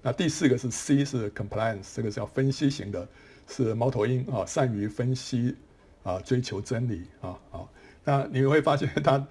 [0.03, 3.09] 那第四个是 C 是 compliance，这个是要分析型的，
[3.49, 5.57] 是猫头鹰啊，善于分析
[6.05, 7.61] 啊，追求真理啊啊。
[8.05, 9.27] 那你会发现他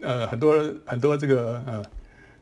[0.00, 1.84] 呃很多很多这个呃。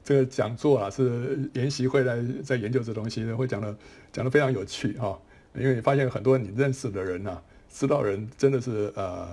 [0.05, 3.77] 这个讲座啊，是研习会来在研究这东西，会讲的
[4.13, 5.19] 讲的非常有趣哈。
[5.55, 9.29] 因为你发现很多你认识的人呐、啊，知道人真的是呃，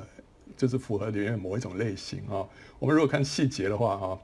[0.55, 2.45] 就是符合里面某一种类型啊。
[2.77, 4.19] 我们如果看细节的话啊，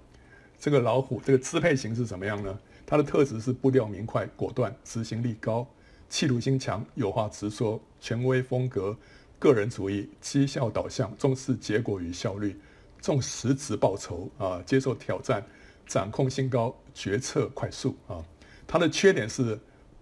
[0.60, 2.60] 这个老虎这个支配型是怎么样呢？
[2.86, 5.68] 它的特质是步调明快、果断、执行力高、
[6.10, 8.96] 企图心强、有话直说、权威风格、
[9.40, 12.56] 个人主义、绩效导向、重视结果与效率、
[13.02, 15.44] 重实质报酬啊，接受挑战。
[15.86, 18.24] 掌控性高，决策快速啊。
[18.68, 19.60] 他的缺点是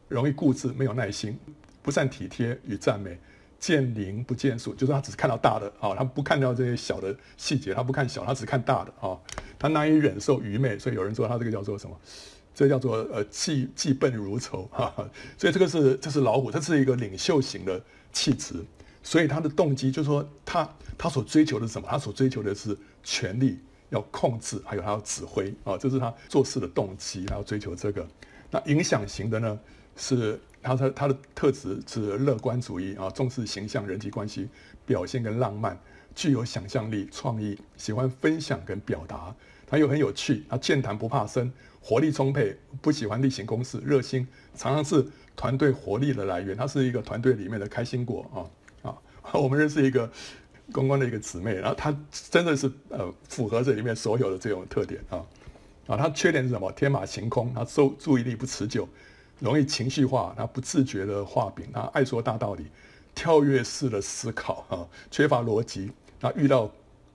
[0.07, 1.37] 容易固执，没有耐心，
[1.81, 3.19] 不善体贴与赞美，
[3.59, 9.17] 见灵不见树，就是他只看到大的啊，他不看到这些小的细节，他不看小，他只看大的啊。
[9.59, 11.99] 他难以忍受愚昧，所以有人说他这个叫做什么？
[12.55, 14.93] 这叫做呃，既既笨如仇哈。
[15.37, 18.55] 所以这个是这是老虎，他是一个领袖型的气质，
[19.01, 21.87] 所以他的动机就是说他他所追求的什么？
[21.89, 23.59] 他所追求的是权力。
[23.93, 28.05] 要控制，还有他要指挥啊，这是他做事的动机，他要追求这个。
[28.49, 29.59] 那影响型的呢，
[29.95, 34.49] 是他他他的特质是乐观主义啊，重视形象、人际关系、
[34.85, 35.79] 表现跟浪漫，
[36.15, 39.33] 具有想象力、创意，喜欢分享跟表达。
[39.67, 41.51] 他又很有趣，他健谈不怕生，
[41.81, 46.55] 活力充沛，不喜欢例行公事，热心，常常是团队活力的来源。
[46.57, 48.25] 他是一个团队里面的开心果
[48.83, 48.97] 啊啊！
[49.33, 50.11] 我们认识一个。
[50.71, 55.25] 公关的一个姊妹，然后她真的是呃符合这里面所有的这种特点啊
[55.87, 56.71] 啊，她缺点是什么？
[56.71, 58.87] 天马行空，她注注意力不持久，
[59.39, 62.67] 容易情绪化，她不自觉的画饼，她爱说大道理，
[63.13, 66.71] 跳跃式的思考啊，缺乏逻辑，她遇到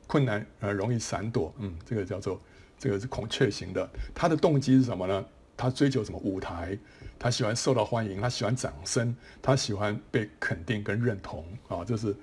[0.07, 2.39] 困难呃容易闪躲，嗯，这个叫做
[2.79, 3.89] 这个是孔雀型的。
[4.15, 5.25] 她的动机是什么呢？
[5.57, 6.79] 她追求什么舞台？
[7.19, 12.15] 她喜欢受到欢迎，她喜欢掌声，她喜欢被肯定跟认同啊，就是。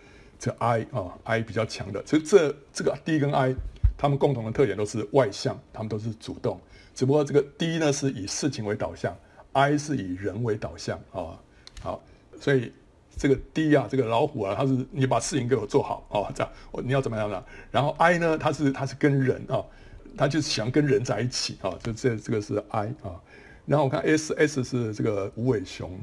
[0.45, 3.55] 这 I 啊，I 比较强的，所以这这个 D 跟 I，
[3.97, 6.62] 他们共同的特点都是外向，他们都是主动。
[6.93, 9.17] 只不过这个 D 呢是以事情为导向
[9.53, 11.41] ，I 是以人为导向啊。
[11.81, 12.03] 好，
[12.39, 12.71] 所以
[13.17, 16.51] 这个 D 啊，这个老虎啊，他是你把事情给我做好啊，这样
[16.86, 17.43] 你要怎么样呢？
[17.71, 19.65] 然后 I 呢，他是他是跟人啊，
[20.15, 23.19] 他就喜欢跟人在一起啊，就这这个是 I 啊。
[23.65, 25.99] 然后我看 S，S 是这个无尾熊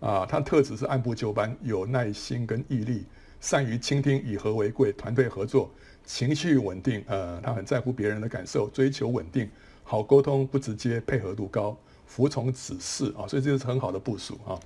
[0.00, 3.04] 啊，它特质是按部就班，有耐心跟毅力。
[3.40, 5.70] 善于倾听，以和为贵，团队合作，
[6.04, 7.04] 情绪稳定。
[7.06, 9.48] 呃，他很在乎别人的感受，追求稳定，
[9.82, 14.58] 好沟通，不直接，配合度高，服从指示啊，所以这是很好的部署啊。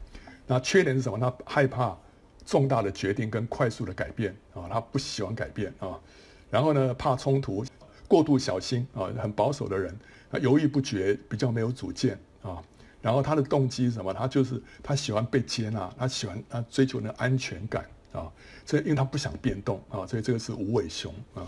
[0.47, 1.19] 那缺点是什么？
[1.19, 1.97] 他害怕
[2.45, 5.99] 重大的决定跟快速的改变啊，他不喜欢改变啊。
[6.51, 7.65] 然后呢，怕冲突，
[8.09, 9.97] 过度小心啊，很保守的人，
[10.41, 12.63] 犹豫不决，比较没有主见啊。
[13.01, 14.13] 然后他的动机是什么？
[14.13, 17.85] 他就是他喜欢被接纳，他喜欢他追求那安全感。
[18.13, 18.31] 啊，
[18.65, 21.47] 所以因为他不想变动啊，所以这个是无尾熊啊。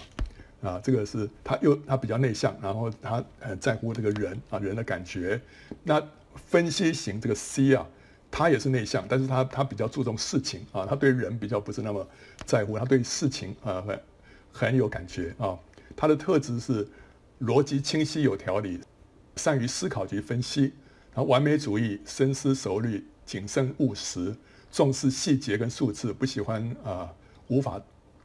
[0.63, 5.41] 啊，这个是他又他比较内向，然后他很在乎这个人啊人的感觉。
[5.83, 6.01] 那
[6.37, 7.85] 分析型这个 C 啊，
[8.31, 12.07] 他也是内向，但是他他比较注重事情啊，他对人比较不是那么
[12.47, 14.01] 在乎，他对事情啊很
[14.53, 15.59] 很有感觉啊。
[15.97, 16.87] 他的特质是
[17.41, 18.81] 逻辑清晰有条理，
[19.35, 20.73] 善于思考及分析，
[21.13, 24.33] 然后完美主义，深思熟虑，谨慎务实，
[24.73, 27.13] 重视细节跟数字，不喜欢啊、
[27.49, 27.81] 无法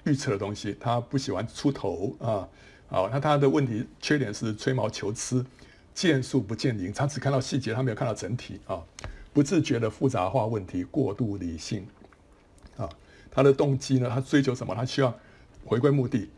[0.05, 2.47] 预测的东西，他不喜欢出头啊。
[2.87, 5.45] 好，那他的问题缺点是吹毛求疵，
[5.93, 8.81] 见树不见林，他只看到细节，他没有看到整体啊。
[9.33, 11.85] 不自觉的复杂化问题，过度理性
[12.77, 12.89] 啊。
[13.29, 14.09] 他的动机呢？
[14.09, 14.73] 他追求什么？
[14.73, 15.13] 他需要
[15.65, 16.29] 回归目的。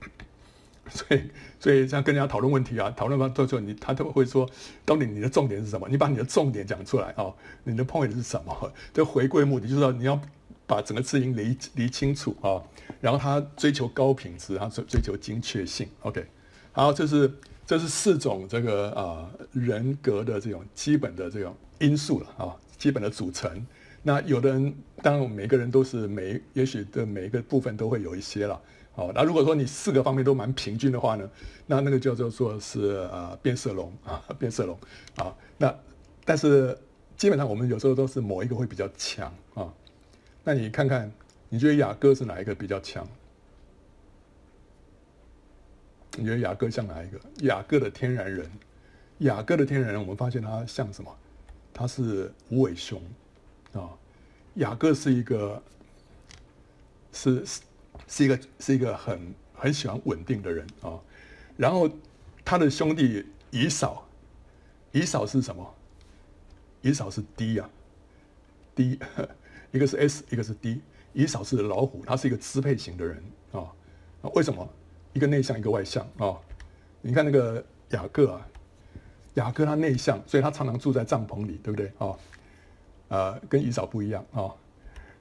[0.90, 4.50] 所以，所以像跟人家讨论问题啊，讨论完之后，你他都会说，
[4.86, 5.88] 到底你的重点是什么？
[5.90, 7.34] 你把你的重点讲出来啊，
[7.66, 8.72] 你的 point 是什么？
[8.94, 10.20] 就回归目的，就是说你要
[10.66, 12.64] 把整个字音理理清楚啊。
[13.02, 15.88] 然后他追求高品质，他追追求精确性。
[16.02, 16.26] OK，
[16.72, 17.30] 好，这是
[17.66, 23.66] 这是四种这个啊人格的这种基本的这种因素了啊，基本的组成。
[24.02, 28.60] 那有的人，当然每个人都是每，也许的每一个部分都会有一些了。
[29.00, 31.30] 哦，那如果说你四个方面都蛮平均的话呢，
[31.66, 34.78] 那那个叫做说是啊变色龙啊变色龙
[35.16, 35.34] 啊。
[35.58, 35.74] 那
[36.26, 36.78] 但是
[37.16, 39.74] 基本上我们有时候都是某一个会比较强啊。
[40.44, 41.10] 那你看看，
[41.48, 43.08] 你觉得雅各是哪一个比较强？
[46.18, 47.18] 你觉得雅各像哪一个？
[47.44, 48.52] 雅各的天然人，
[49.20, 51.16] 雅各的天然人，我们发现他像什么？
[51.74, 53.02] 他是无尾熊
[53.72, 53.88] 啊。
[54.56, 55.64] 雅各是一个
[57.14, 57.46] 是。
[58.08, 61.00] 是一个是一个很很喜欢稳定的人啊，
[61.58, 61.90] 然后
[62.44, 64.08] 他的兄弟以扫，
[64.92, 65.76] 以扫是什么？
[66.82, 67.70] 以扫是 D 呀
[68.74, 69.00] ，D，
[69.72, 70.82] 一个是 S，一个是 D。
[71.12, 73.68] 以扫是老虎，他是一个支配型的人啊。
[74.34, 74.68] 为什么？
[75.14, 76.38] 一个内向，一个外向啊。
[77.02, 78.48] 你看那个雅各啊，
[79.34, 82.16] 雅各他内向，所以他常常住在帐篷里，对不对啊？
[83.10, 84.56] 呃，跟以扫不一样啊。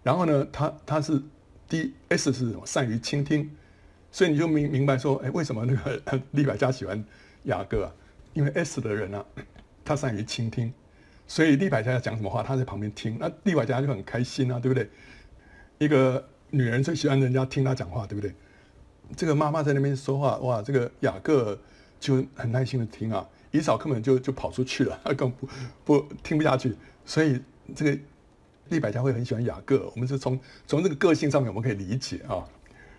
[0.03, 1.21] 然后呢，他他是。
[1.69, 2.63] D S 是什么？
[2.65, 3.51] 善于倾听，
[4.11, 6.03] 所以你就明明白说，哎，为什么那个
[6.33, 7.05] 利百加喜欢
[7.45, 7.93] 雅各啊？
[8.33, 9.25] 因为 S 的人啊，
[9.85, 10.73] 他善于倾听，
[11.27, 14.89] 所以利百加要讲什么话，他在旁边听，那利百加就很开心啊，对不对？
[15.79, 18.35] 一个女人最喜欢人家听她讲话，对不对？
[19.17, 21.59] 这个妈妈在那边说话，哇，这个雅各
[22.01, 25.49] 就很耐心的听啊，以扫根本就就跑出去了，他更不
[25.85, 27.41] 不听不下去，所以
[27.75, 27.99] 这个。
[28.71, 32.45] 利百加会很喜欢雅各，我们是从从这个个性上面我们可以理解啊。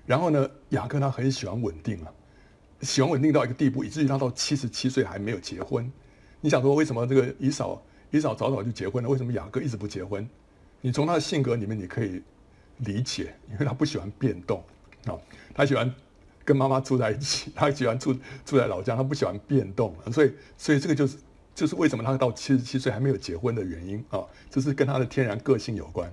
[0.06, 2.12] 然后呢，雅各他很喜欢稳定啊，
[2.82, 5.92] 喜欢稳定到一个地步，以至于他到七十七岁还没有结婚。
[6.42, 9.10] 你想说为什么这个以扫以扫早早就结婚了？
[9.10, 10.28] 为什么雅各一直不结婚？
[10.82, 12.22] 你从他的性格里面你可以
[12.78, 14.64] 理解，因为他不喜欢变动
[15.06, 15.14] 啊，
[15.54, 15.94] 他喜欢
[16.44, 18.14] 跟妈妈住在一起，他喜欢住
[18.46, 21.18] 住在老家，他不喜欢变动，所以所以这个就是。
[21.60, 26.10] 就是为什么他到七十七岁还没有结婚的原因啊，这是跟他的天然个性有关。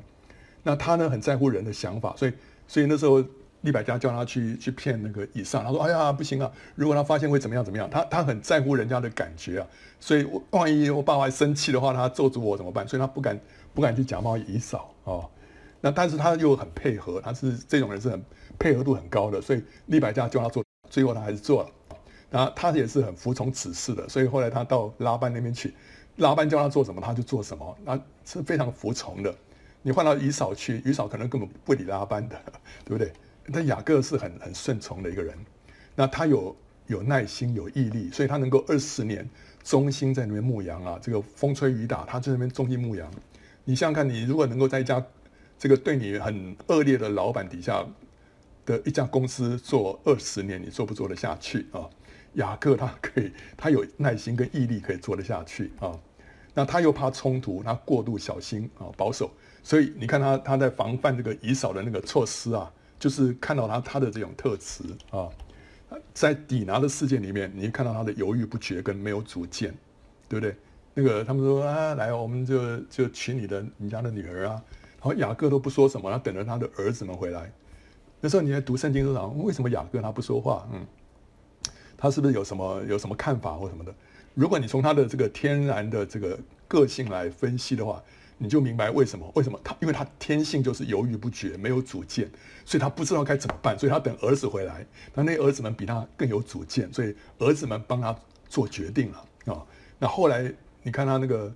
[0.65, 2.33] 那他呢，很在乎人的想法，所以
[2.67, 3.25] 所以那时候
[3.61, 6.51] 利百加叫他去去骗那个以上，他说：“哎呀，不行啊！
[6.75, 7.89] 如果他发现会怎么样怎么样？
[7.89, 9.67] 他他很在乎人家的感觉啊，
[10.01, 12.89] 所以万一我爸爸生气的话，他咒诅我怎么办？
[12.89, 13.39] 所以他不敢
[13.73, 15.23] 不敢去假冒以嫂啊。
[15.81, 18.21] 那但是他又很配合，他是这种人是很
[18.59, 21.71] 配合度很高的，所以利百加叫他做，最后他还是做了。”
[22.31, 25.75] 啊，他也是很服从指示的，所以后来他到拉班那边去，
[26.17, 29.35] 拉班叫他做什么他就做什么，那是非常服从的。
[29.83, 32.37] 你换到以扫去，以扫可能根本不理拉班的，
[32.85, 33.13] 对不对？
[33.53, 35.37] 但雅各是很很顺从的一个人，
[35.95, 36.57] 那他有
[36.89, 39.29] 有耐心有毅力，所以他能够二十年
[39.63, 43.09] 忠心在那边牧羊啊，这个风吹雨打，他在那边忠心牧羊。
[43.65, 45.05] 你想想看，你如果能够在一家
[45.57, 47.87] 这个对你很恶劣的老板底下
[48.65, 51.89] 的一家公司做二十年，你做不做得下去啊？
[52.37, 55.93] 雅各他可以，他有耐心跟毅力可以做得下去啊。
[56.55, 59.31] 那他又怕冲突，他过度小心啊，保守。
[59.63, 65.29] 所以你看他他在防范这个以扫的那个措施啊，就是看到他他的这种特质啊。
[66.13, 69.73] 在抵拿的事件里面，你看到他的犹豫不决跟没有主见，
[70.29, 70.57] 对不对？
[70.95, 74.63] 那个他们说啊，来，我们就就娶你的你家的女儿啊。
[74.99, 77.53] 然后雅各都不说什么，他等着他的儿子们回来。
[78.21, 80.67] 那时候你在读圣经的时候，为什么雅各他不说话？
[80.73, 80.87] 嗯。
[81.97, 83.95] 他是不是有什么有什么看法或什么的？
[84.35, 86.39] 如果你从他的这个天然的这个
[86.69, 88.03] 个性来分析的话，
[88.39, 89.31] 你就明白为什么？
[89.35, 89.75] 为什么他？
[89.81, 92.31] 因为他天性就是犹豫不决，没有主见，
[92.65, 94.85] 所以他不知道该怎么办，所以他等儿子回来。
[95.15, 98.15] 那那儿子们比他更有主见，所以儿子们帮他
[98.49, 99.65] 做决定了啊、
[99.99, 101.55] 那后来你看他那个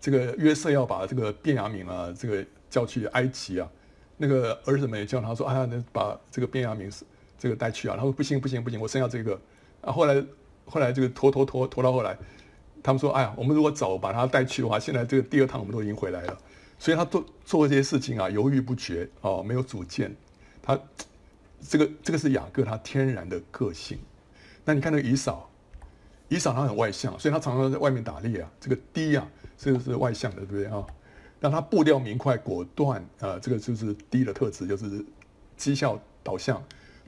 [0.00, 3.68] 这个约瑟要把这个便雅悯啊这个叫去埃及啊，
[4.16, 6.88] 那个儿子们也叫他说：“哎呀，那把这个便雅悯
[7.38, 7.96] 这个带去啊。
[7.96, 9.40] 他说不行不行不行，我生要这个
[9.84, 9.92] 啊。
[9.92, 10.24] 后来
[10.64, 12.16] 后来这个拖拖拖拖到后来，
[12.82, 16.38] 他们说哎呀，我们如果早把他带去的话，现在这个第二趟我们都已经回来了。
[16.78, 20.14] 所以他做做这些事情啊，犹豫不决哦，没有主见。
[20.62, 20.78] 他
[21.60, 23.98] 这个这个是雅各他天然的个性。
[24.64, 25.48] 那你看那个以扫，
[26.28, 28.50] 以扫他很外向，所以他常常在外面打猎啊。
[28.60, 29.26] 这个低啊，
[29.56, 30.84] 这个是外向的，对不对啊？
[31.40, 35.04] 让他步调明快、果断，呃，这个就是低的特质，就是
[35.56, 36.62] 绩效导向、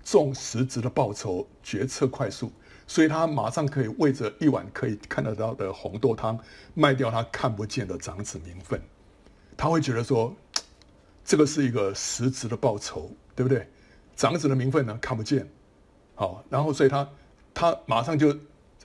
[0.05, 2.53] 重实质的报酬、决策快速，
[2.87, 6.39] 所以他马上可以为着一碗可以看得到的红豆汤，
[6.75, 8.81] 卖掉他看不见的长子名分。
[9.57, 10.35] 他会觉得说，
[11.25, 13.69] 这个是一个实质的报酬，对不对？
[14.15, 15.47] 长子的名分呢，看不见，
[16.15, 17.09] 好，然后所以他
[17.53, 18.35] 他马上就，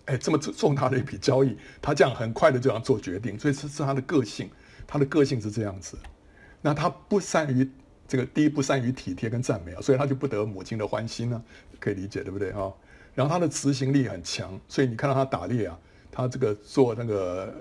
[0.06, 4.50] 哎，这么重大的一笔交易，他这样很快的就要做决定，所以这是他的个性。
[4.88, 5.98] 他的个性是这样子，
[6.62, 7.70] 那他不善于
[8.10, 11.42] 这个，第一不善于体贴跟赞美啊，所以他就不得母亲的欢心呢，
[11.80, 12.70] 可以理解对不对啊？
[13.14, 15.80] 然后他的执行力很强，所以你看到他打猎啊，
[16.12, 17.54] 他这个做那个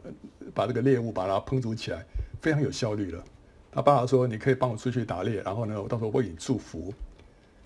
[0.55, 2.05] 把这个猎物把它烹煮起来，
[2.41, 3.25] 非常有效率了。
[3.73, 6.93] 他爸爸说：“你可以帮我出去打猎，然后呢，我到时候为你祝福。”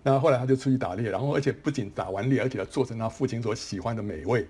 [0.02, 4.46] 那后来他就出去打猎，然后而且不仅打完猎，而且要做成他父亲所喜欢的美味，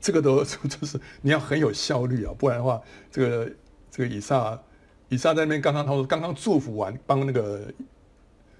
[0.00, 3.50] 这个都 就是你要很有效率啊，不然的话这个。
[3.88, 4.60] 这个以撒，
[5.08, 7.62] 以撒在那边刚刚他说刚刚祝福完，帮那个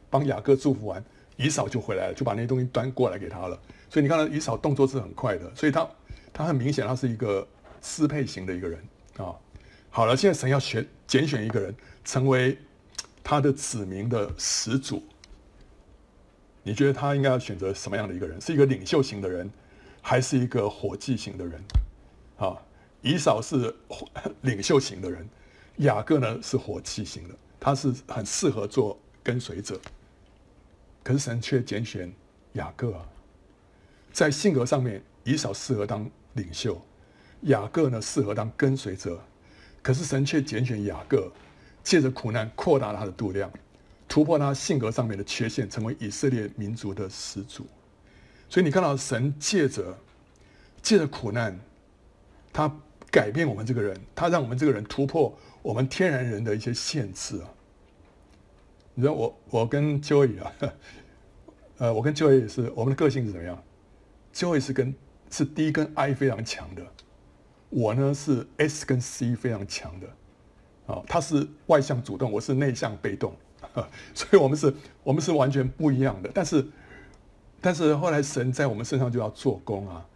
[0.09, 1.05] 帮雅各祝福完，
[1.37, 3.61] 以扫就回来了，就把那些东西端过来给他了。
[3.89, 5.89] 所以你看到以扫动作是很快的，所以他
[6.33, 7.47] 他很明显他是一个
[7.81, 8.79] 支配型的一个人
[9.19, 9.35] 啊。
[9.91, 11.75] 好了，现在神要选拣选一个人
[12.05, 12.59] 成为
[13.25, 15.03] 他的子民的始祖，
[16.63, 18.41] 你觉得他应该要选择什么样的一个人？
[18.41, 19.51] 是一个领袖型的人，
[20.03, 21.63] 还是一个伙计型的人？
[22.37, 22.57] 啊？
[23.03, 23.75] 以扫是
[24.41, 25.29] 领袖型的人，
[25.77, 29.81] 雅各呢是伙计型的，他是很适合做跟随者。
[31.05, 32.13] 可是神却拣选
[32.55, 33.07] 雅各啊，
[34.17, 36.81] 在性格上面，以扫适合当领袖，
[37.43, 39.21] 雅各呢适合当跟随者。
[39.83, 41.31] 可是神却拣选雅各，
[41.85, 43.53] 借着苦难扩大他的度量，
[44.09, 47.67] 突破他性格上面的缺陷，成为以色列民族的始祖。
[48.49, 49.95] 所以你看到神借着
[50.81, 51.61] 借着苦难，
[52.51, 52.75] 他。
[53.09, 57.49] 改变我们这个人，他让我们这个人突破我们天然人的一些限制啊！
[58.93, 60.53] 你知道我我跟 Joey 啊，
[61.79, 63.63] 呃，我跟 Joey 是我们的个性是怎么样
[64.37, 64.95] ？Joey 是跟
[65.31, 66.87] 是 D 跟 I 非常强的，
[67.71, 73.35] 我呢是 S 跟 C 非常强的，啊，他是外向主动，我是内向被动，
[74.15, 76.31] 所以我们是我们是完全不一样的。
[76.35, 76.67] 但是
[77.61, 80.07] 但是后来神在我们身上就要做工啊，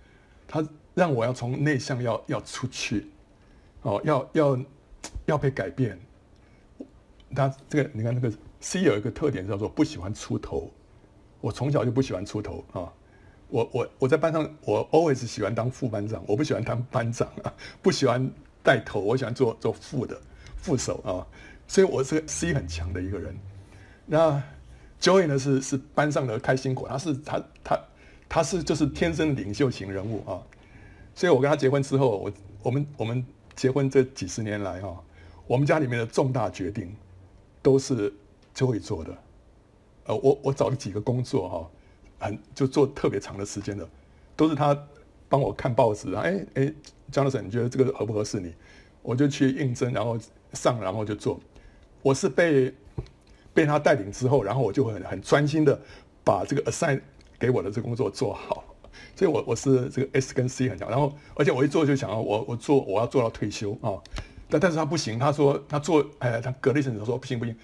[0.46, 0.62] 他。
[0.92, 3.06] 让我要从内向要要出去，
[3.82, 4.60] 哦，要要
[5.24, 5.96] 要被改变。
[7.34, 10.68] 他这个你看那个 C 有一个特点叫做不喜欢出头。
[11.40, 12.92] 我从小就不喜欢出头啊。
[13.50, 18.30] 我我我在班上我 always 喜欢当副班长，我不喜欢当班长啊，不喜欢
[18.62, 20.18] 带头，我喜欢做做副的
[20.56, 21.26] 副手啊。
[21.68, 23.36] 所以我是个 C 很强的一个人。
[24.06, 24.42] 那
[25.00, 27.80] Joy 呢是是班上的开心果，他是他他
[28.28, 30.42] 他是就是天生领袖型人物啊。
[31.14, 32.32] 所以我跟他结婚之后，我
[32.62, 33.24] 我们我们
[33.54, 35.00] 结婚这几十年来哈，
[35.46, 36.94] 我们家里面的重大决定
[37.62, 38.12] 都是
[38.54, 39.16] Joy 做的。
[40.06, 41.70] 呃，我我找了几个工作哈，
[42.20, 43.88] 很就做特别长的时间的，
[44.36, 44.78] 都是他
[45.28, 46.72] 帮我看报纸啊，哎哎
[47.10, 48.54] 姜先生你觉得这个合不合适你？
[49.02, 50.16] 我就去应征，然后
[50.52, 51.40] 上，然后就做。
[52.02, 52.72] 我是被
[53.52, 55.80] 被他带领之后，然后我就很很专心的
[56.22, 57.00] 把这个 assign
[57.38, 58.62] 给我的这个工作做好。
[59.16, 63.96] 所以我，我是这个 S 跟 C 很强，然后而且我一做就想要我我做我要做到退休啊，
[64.48, 67.56] 但但是他不行，他说他做哎，他隔了一阵子说不行不行，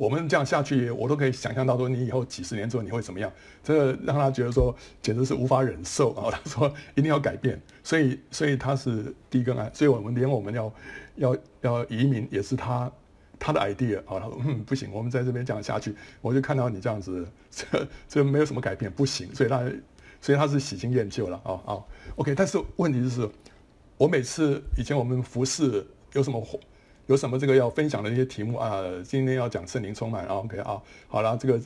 [0.00, 3.30] 我们这样下去，我都可以想象到说你以后几十年之后你会怎么样，
[3.62, 10.72] 这个让他觉得说简直是无法忍受啊，他说一定要改变，所以所以他是 D 跟 I，所以我们连我们要
[11.16, 12.90] 要要移民也是他
[13.38, 19.70] 他的 idea 啊，他说嗯不行，我们在这边这样下去，我就看到你这样子，这 这没有什么改变，不行，所以他。
[20.22, 21.80] 所以他是喜新厌旧了啊啊
[22.16, 22.34] ，OK。
[22.34, 23.26] 但是问题就是，
[23.96, 25.82] 我每次以前我们服侍
[26.12, 26.38] 有什么
[27.10, 31.60] 有什么这个要分享的一些题目啊，今天要讲圣灵充满啊，OK 啊，好了，这个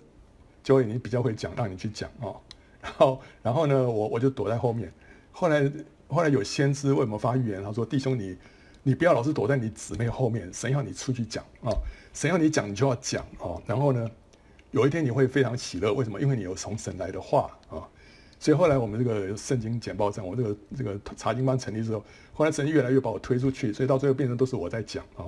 [0.62, 2.32] 就会你比较会讲，让你去讲啊。
[2.80, 4.90] 然后然后呢，我我就躲在后面。
[5.32, 5.70] 后来
[6.08, 8.34] 后来有先知为我们发预言，他说：“弟兄你
[8.82, 11.76] 你不要老是躲在你姊妹后面，神要你出去讲啊，
[12.14, 13.60] 神要你讲你就要讲啊。
[13.66, 14.10] 然后呢，
[14.70, 16.18] 有一天你会非常喜乐，为什么？
[16.18, 17.50] 因为你有从神来的话。”
[18.44, 25.24] 所以后来我们这个圣经简报站，我这个这个查经班成立之后，后来神越来越把我推出去，所以到最后变成都是我在讲啊。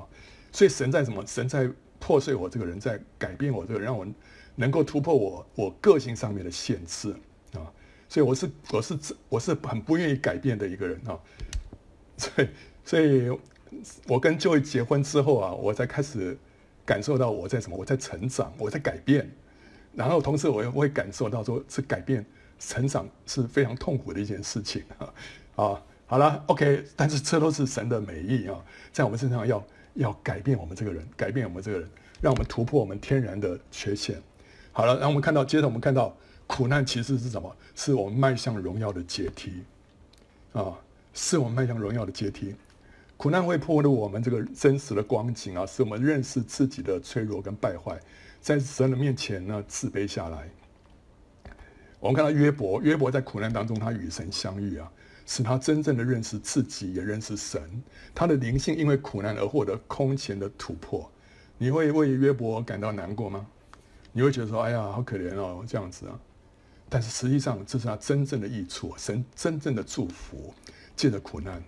[0.53, 1.27] 所以神在什么？
[1.27, 1.67] 神在
[1.99, 4.07] 破碎我这个人，在改变我这个人，让我
[4.57, 7.11] 能够突破我我个性上面的限制
[7.55, 7.65] 啊，
[8.07, 8.99] 所以我是我是
[9.31, 11.19] 我是很不愿意改变的一个人啊，
[12.19, 12.49] 所以
[12.85, 13.31] 所以
[14.09, 16.37] 我跟 Joy 结婚之后啊，我才开始
[16.85, 19.31] 感受到我在什么，我在成长，我在改变，
[19.95, 22.23] 然后同时我也会感受到说，是改变
[22.59, 25.13] 成长是非常痛苦的一件事情啊
[25.57, 31.89] 啊，好了，OK，但是这都是神的美意啊，在我们身上要要改变我们这个人，改变我们这个人，
[32.21, 34.21] 让我们突破我们天然的缺陷。
[34.73, 36.15] 好了，然后我们看到，接着我们看到，
[36.47, 37.57] 苦难其实是什么？
[37.75, 39.63] 是我们迈向荣耀的阶梯，
[40.53, 40.79] 啊，
[41.15, 42.55] 是我们迈向荣耀的阶梯。
[43.17, 47.99] 苦难会破露我们这个真实的光景啊，使我们认识自己的脆弱跟败坏，
[48.41, 50.49] 在神的面前呢，自卑下来。
[51.99, 54.91] 我们看到约伯，约伯在苦难当中，他与神相遇啊，
[55.27, 57.61] 使他真正的认识自己，也认识神。
[58.15, 61.11] 他的灵性因为苦难而获得空前的突破。
[61.59, 63.47] 你会为约伯感到难过吗？
[64.13, 66.19] 你会觉得说：“哎呀，好可怜哦，这样子啊。”
[66.89, 70.55] 但是实际上，这是他真正的益处，神真正的祝福，
[70.95, 71.63] 借着苦难。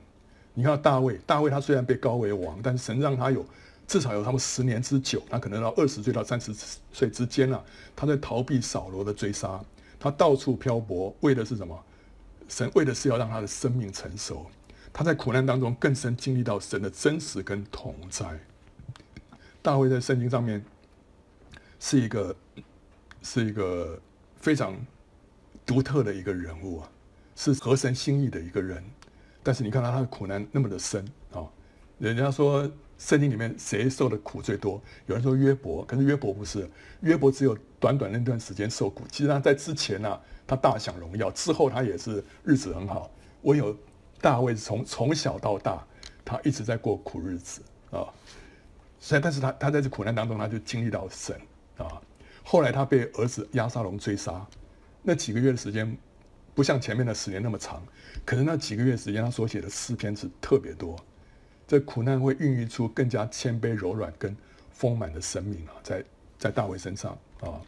[0.54, 3.44] 你看大卫，大卫他虽然被高为王，但是神让他有
[3.86, 6.54] 至少有他们十年之久，他可能到二十岁到三十
[6.92, 7.62] 岁之间啊，
[7.96, 9.60] 他在逃避扫罗的追杀，
[9.98, 11.78] 他到处漂泊，为的是什么？
[12.48, 14.46] 神为的是要让他的生命成熟。
[14.92, 18.38] 他在苦难当中更深经历到神的真实跟同在。
[19.62, 20.64] 大卫在圣经上面。
[21.80, 22.34] 是一个，
[23.22, 23.96] 是一个
[24.40, 24.76] 非常
[25.64, 26.90] 独特的一个人物啊，
[27.36, 28.82] 是合神心意的一个人。
[29.44, 31.46] 但是你看到他的苦难那么的深啊，
[31.98, 32.68] 人家说
[32.98, 34.82] 圣经里面谁受的苦最多？
[35.06, 36.68] 有人说约伯，可是约伯不是，
[37.00, 39.04] 约伯只有短短那段时间受苦。
[39.10, 43.10] 其实他在之前呢、他大享荣耀，之后他也是日子很好。
[43.42, 43.76] 唯有
[44.20, 45.86] 大卫从 从小到大，
[46.24, 48.04] 他一直在过苦日子啊。
[48.98, 51.40] 虽然，但是他他在这苦难当中，他就经历到神。
[51.76, 52.02] 啊，
[52.42, 54.44] 后来他被儿子押沙龙追杀，
[55.02, 55.96] 那几个月的时间，
[56.52, 57.80] 不像前面的十年那么长，
[58.24, 60.96] 可是那几个月时间，他所写的诗篇是特别多。
[61.68, 64.36] 这苦难会孕育出更加谦卑、柔软跟
[64.72, 66.04] 丰满的生命啊，在
[66.36, 67.60] 在大卫身上啊。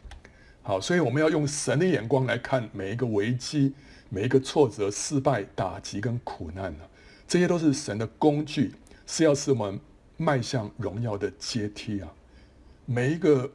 [0.61, 3.73] 好，所以我们要用神的眼光来看每一个危机、
[4.09, 6.89] 每一个挫折、失败、打击跟苦难啊，
[7.27, 8.73] 这些都是神的工具，
[9.05, 9.79] 是要使我们
[10.17, 12.11] 迈向荣耀的阶梯啊，
[12.85, 13.49] 每一个。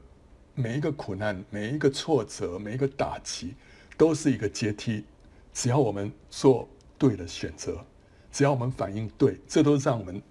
[0.58, 3.52] 每一个苦难，每一个挫折，每一个打击，
[3.98, 5.04] 都是一个阶梯。
[5.52, 6.66] 只要我们做
[6.96, 7.84] 对的选择，
[8.32, 10.22] 只要我们反应对，这都是让我们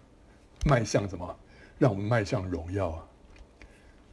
[0.66, 1.38] 迈向什么？
[1.78, 3.05] 让我们迈向荣耀啊！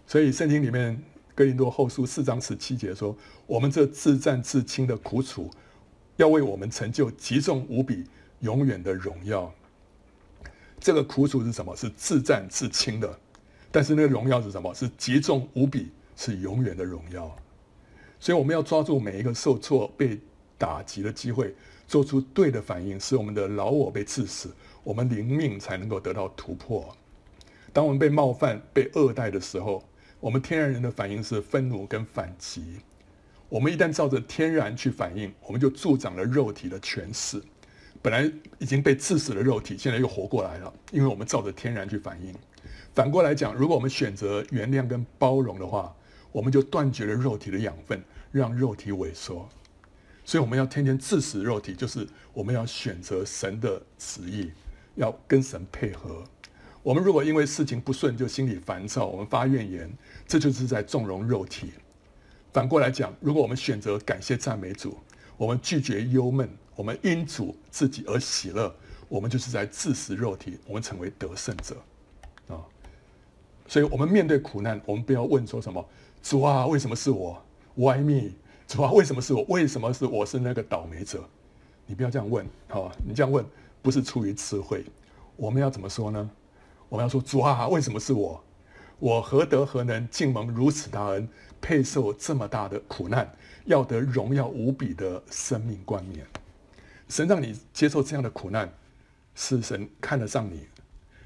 [0.07, 1.03] 所以圣经里面
[1.35, 5.51] 哥林多后书四章十七节说：“我们这自战自轻的苦楚，
[6.17, 8.05] 要为我们成就极重无比、
[8.41, 9.53] 永远的荣耀。”
[10.79, 11.75] 这个苦楚是什么？
[11.75, 13.19] 是自战自轻的，
[13.71, 14.73] 但是那个荣耀是什么？
[14.75, 15.91] 是极重无比。
[16.15, 17.35] 是永远的荣耀，
[18.21, 20.21] 所以我们要抓住每一个受挫、被
[20.59, 21.53] 打击的机会，
[21.89, 24.55] 做出对的反应，使我们的老我被刺死，
[24.85, 26.97] 我们灵命才能够得到突破。
[27.73, 29.83] 当我们被冒犯、被恶待的时候，
[30.21, 32.79] 我们天然人的反应是愤怒跟反击。
[33.49, 37.43] 我们一旦照着天然去反应，我们就助长了肉体的权势。
[38.01, 42.35] 本来已经被刺死的肉体，现在又活过来了，因为我们照着天然去反应。
[42.95, 45.95] 反过来讲，如果我们选择原谅跟包容的话，
[46.33, 49.49] 我们就断绝了肉体的养分，让肉体萎缩。
[50.25, 54.51] 所以我们要天天刺死肉体，就是我们要选择神的旨意，
[54.95, 56.23] 要跟神配合。
[56.83, 59.91] 我们如果因为事情不顺就心里烦躁，我们发怨言，
[60.27, 61.73] 这就是在纵容肉体。
[62.53, 64.99] 反过来讲，如果我们选择感谢赞美主，
[65.37, 68.75] 我们拒绝忧闷，我们因主自己而喜乐，
[69.09, 71.77] 我们就是在治死肉体，我们成为得胜者
[72.49, 72.61] 啊。
[73.69, 75.89] 所以，我们面对苦难，我们不要问说什么。
[76.23, 77.43] 主啊，为什么是我
[77.75, 78.33] ？Why me？
[78.67, 79.43] 主啊，为什么是我？
[79.49, 81.25] 为什么是我是那个倒霉者？
[81.87, 82.95] 你不要这样问，好吧？
[83.07, 83.45] 你这样问
[83.83, 84.85] 不是出于智慧。
[85.37, 86.31] 我们要怎么说呢？
[86.89, 88.43] 我们要说：主啊，为什么是我？
[88.99, 91.29] 我何德何能，竟蒙如此大恩，
[91.61, 93.29] 配受这么大的苦难，
[93.65, 96.25] 要得荣耀无比的生命冠冕？
[97.09, 98.73] 神让你接受这样的苦难，
[99.35, 100.67] 是神看得上你，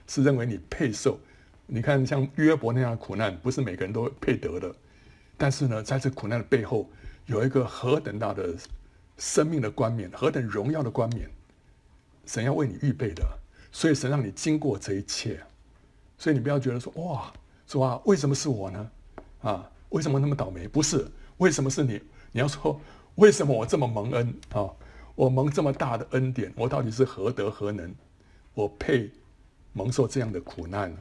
[0.07, 1.19] 是认为你配受。
[1.67, 4.75] 你看，像约伯那样的苦难，不是每个人都配得的。
[5.37, 6.89] 但是呢，在这苦难的背后，
[7.27, 8.55] 有一个何等大的
[9.19, 11.29] 生命的冠冕，何等荣耀的冠冕，
[12.27, 13.25] 神要为你预备的。
[13.73, 15.39] 所以神让你经过这一切，
[16.17, 17.31] 所以你不要觉得说哇，
[17.67, 18.91] 说啊，为什么是我呢？
[19.43, 20.67] 啊，为什么那么倒霉？
[20.67, 21.07] 不是，
[21.37, 22.01] 为什么是你？
[22.33, 22.81] 你要说，
[23.17, 24.71] 为什么我这么蒙恩啊？
[25.15, 27.95] 我蒙这么大的恩典，我到底是何德何能？
[28.55, 29.11] 我配
[29.75, 30.99] 蒙受这样的苦难呢？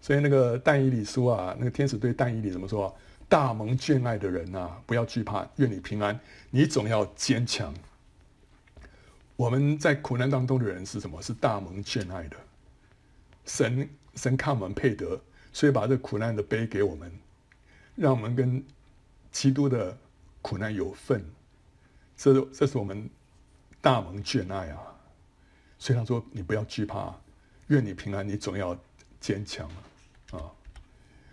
[0.00, 2.96] 所以那个但以理书啊，那个天使对但以理怎么说？
[3.28, 6.18] 大蒙眷爱的人呐、啊，不要惧怕，愿你平安，
[6.50, 7.74] 你总要坚强。
[9.36, 11.20] 我们在苦难当中的人是什么？
[11.20, 12.36] 是大蒙眷爱的。
[13.44, 15.20] 神神看我们配得，
[15.52, 17.12] 所以把这苦难的杯给我们，
[17.96, 18.64] 让我们跟
[19.32, 19.96] 基督的
[20.40, 21.24] 苦难有份。
[22.16, 23.10] 这这是我们
[23.80, 24.78] 大蒙眷爱啊！
[25.78, 27.12] 所以他说：“你不要惧怕，
[27.66, 28.78] 愿你平安，你总要
[29.20, 29.68] 坚强
[30.30, 30.40] 啊！”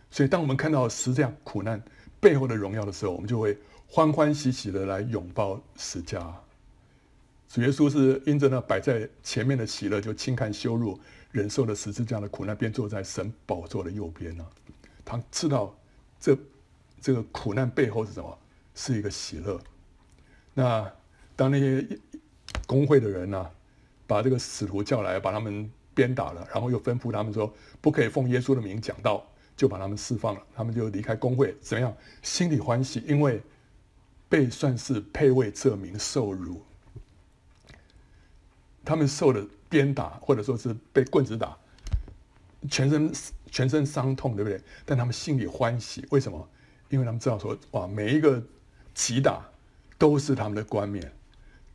[0.10, 1.82] 所以当我们看到十字架苦难
[2.20, 3.56] 背后的荣耀的时候，我们就会
[3.88, 6.36] 欢欢喜喜的来拥抱十架。
[7.52, 10.98] 主耶稣是因着那摆在前面的喜乐，就轻看羞辱，
[11.32, 14.48] 忍受了十字架的苦难，便坐在神宝座的右边呢。
[15.04, 15.78] 他知道
[16.18, 16.38] 这
[17.02, 18.40] 这个苦难背后是什么？
[18.74, 19.60] 是一个喜乐。
[20.54, 20.90] 那
[21.36, 21.86] 当那些
[22.66, 23.50] 公会的人呢、
[24.08, 30.42] 把这个使徒叫来，把他们鞭打了，然后又吩咐他们说不可以奉耶稣的名讲道，就把他们释放了。
[30.56, 31.94] 他们就离开公会，怎么样？
[32.22, 33.42] 心里欢喜，因为
[34.30, 36.64] 被算是配为这名受辱。
[38.84, 41.58] 他们受了鞭打，或者说是被棍子打，
[42.70, 43.12] 全身
[43.50, 44.62] 全身伤痛，对不对？
[44.86, 46.50] 但他们心里欢喜，为什么？
[46.90, 48.44] 因为他们知道说，哇，每一个
[48.94, 49.46] 击打。
[50.02, 51.12] 都是他们的冠冕，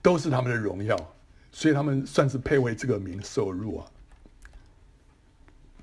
[0.03, 0.97] 都是他们的荣耀，
[1.53, 3.87] 所以他们算是配为这个名受辱啊。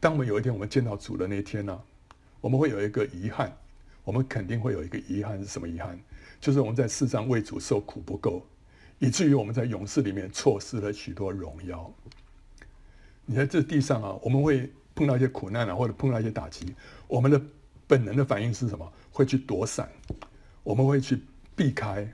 [0.01, 1.81] 当我们有一天我们见到主的那一天呢、
[2.41, 3.57] 我们会有一个遗憾，
[4.03, 5.97] 我们肯定会有一个遗憾，是什么遗憾？
[6.41, 8.45] 就是我们在世上为主受苦不够，
[8.99, 11.93] 以至于我们在勇士里面错失了许多荣耀。
[13.25, 16.75] 你在这地上啊，我们会碰到一些苦难啊，或者碰到一些打击，
[17.07, 17.41] 我们的
[17.87, 18.93] 本能的反应是什么？
[19.11, 19.89] 会去躲闪，
[20.63, 21.21] 我们会去
[21.55, 22.07] 避开。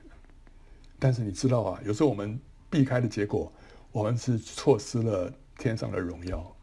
[1.00, 3.52] 但是你知道啊，有时候我们避开的结果，
[3.92, 6.56] 我们是错失了天上的荣耀。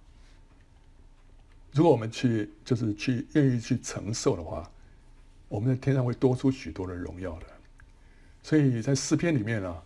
[1.73, 4.71] 如果我们去，就是去愿意去承受的话，
[5.49, 7.47] 我们在天上会多出许多的荣耀的。
[8.43, 9.83] 所以在诗篇里面啊，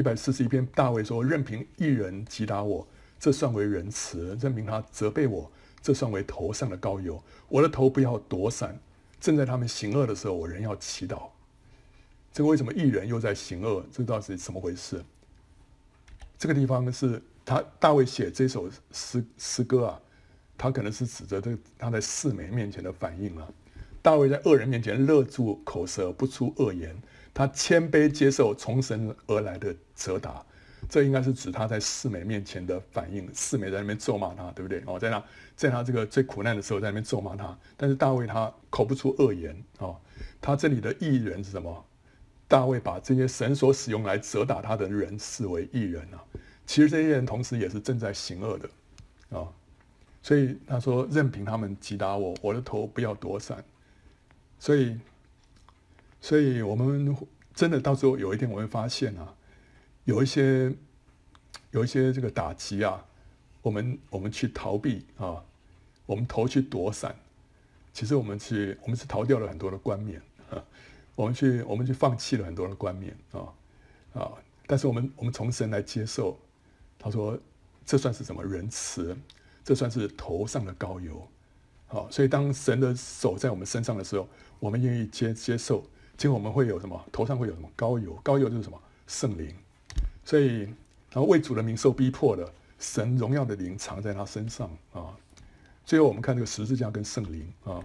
[0.00, 2.88] 一百四十一篇，大卫说：“任凭一人击打我，
[3.18, 7.22] 这算为仁慈；任凭他责备我，这算为头上的膏油。
[7.48, 8.80] 我的头不要躲闪，
[9.20, 11.28] 正在他们行恶的时候，我仍要祈祷。”
[12.32, 13.84] 这个为什么一人又在行恶？
[13.92, 15.04] 这到底是怎么回事？
[16.38, 20.00] 这个地方是他大卫写这首诗诗歌啊，
[20.56, 23.46] 他可能是指着这他在四美面前的反应啊。
[24.00, 26.96] 大卫在恶人面前勒住口舌，不出恶言，
[27.32, 30.44] 他谦卑接受从神而来的责打。
[30.88, 33.28] 这应该是指他在四美面前的反应。
[33.32, 34.82] 四美在那边咒骂他，对不对？
[34.86, 35.24] 哦，在他，
[35.54, 37.56] 在他这个最苦难的时候，在那边咒骂他。
[37.76, 39.96] 但是大卫他口不出恶言哦，
[40.40, 41.84] 他这里的义人是什么？
[42.48, 46.18] 大卫把这些神所使用来责打他的人视为义人啊，
[46.66, 48.68] 其实这些人同时也是正在行恶的
[49.38, 49.46] 啊，
[50.22, 53.62] 所以他说任凭他们击打我，我的头不要躲闪。
[54.58, 54.98] 所以，
[56.20, 57.16] 所以我们
[57.54, 59.34] 真的到时候有一天我会发现啊，
[60.04, 60.72] 有一些
[61.70, 63.04] 有一些这个打击啊，
[63.62, 65.42] 我们我们去逃避啊，
[66.06, 67.14] 我们头去躲闪，
[67.92, 70.20] 其实我们去我们是逃掉了很多的冠冕。
[71.16, 73.52] 我们去，我们去放弃了很多的冠冕啊
[74.14, 74.32] 啊！
[74.66, 76.38] 但是我们，我们从神来接受。
[76.98, 77.38] 他说，
[77.84, 79.14] 这算是什么仁慈？
[79.62, 81.28] 这算是头上的膏油。
[81.88, 84.26] 好，所以当神的手在我们身上的时候，
[84.60, 85.84] 我们愿意接接受，
[86.20, 87.02] 结果我们会有什么？
[87.10, 88.12] 头上会有什么膏油？
[88.22, 88.78] 膏油就是什么？
[89.06, 89.54] 圣灵。
[90.22, 90.64] 所以，
[91.10, 92.46] 然后为主的名受逼迫的，
[92.78, 95.16] 神荣耀的灵藏在他身上啊。
[95.86, 97.80] 最后，我们看这个十字架跟圣灵啊。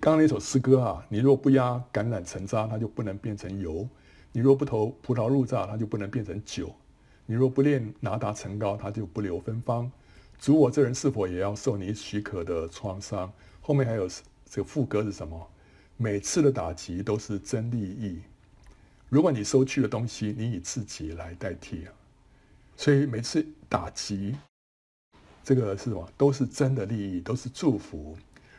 [0.00, 3.86] 刚刚那首诗歌啊，你若不压橄榄成渣，它就不能变成油；
[4.32, 6.68] 你若不投葡萄入榨，它就不能变成酒；
[7.26, 9.92] 你若不炼拿达成膏，它就不留芬芳。
[10.38, 13.30] 主，我这人是否也要受你许可的创伤？
[13.60, 14.08] 后面还有
[14.48, 15.46] 这个副歌是什么？
[15.96, 18.20] 每次的打击都是真利益。
[19.08, 21.92] 如果你收去的东西，你以自己来代替啊。
[22.76, 24.34] 所以每次打击，
[25.44, 26.08] 这个是什么？
[26.16, 28.16] 都是真的利益，都是祝福。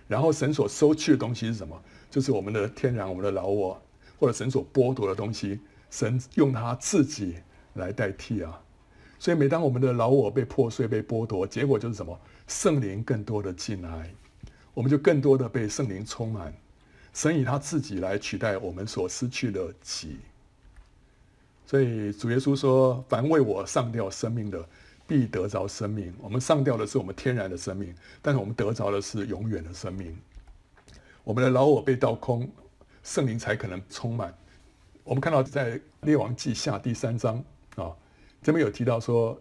[0.08, 1.78] 然后神所收去的东西是什么？
[2.10, 3.82] 就是我们的天然、我们的老我，
[4.18, 5.60] 或者神所剥夺的东西，
[5.90, 7.36] 神用他自己
[7.74, 8.62] 来代替啊。
[9.20, 12.18] 所以每当我们的老我被破碎、被剥夺，结果就是什么？
[12.48, 14.14] 圣灵更多的进来，
[14.74, 16.54] 我们就更多的被圣灵充满。
[17.16, 20.20] 神以他自己来取代我们所失去的己。
[21.66, 24.64] 所以主耶稣说：“凡为我上吊生命的。”
[25.08, 26.12] 必得着生命。
[26.20, 27.94] 我们上吊的是我们天然的生命，
[28.24, 30.18] 但是我们得着的是永远的生命。
[31.24, 32.50] 我们的老我被倒空，
[33.04, 34.36] 圣灵才可能充满。
[35.04, 37.38] 我们看到在列王记下第三章
[37.76, 37.94] 啊，
[38.42, 39.40] 这边有提到说，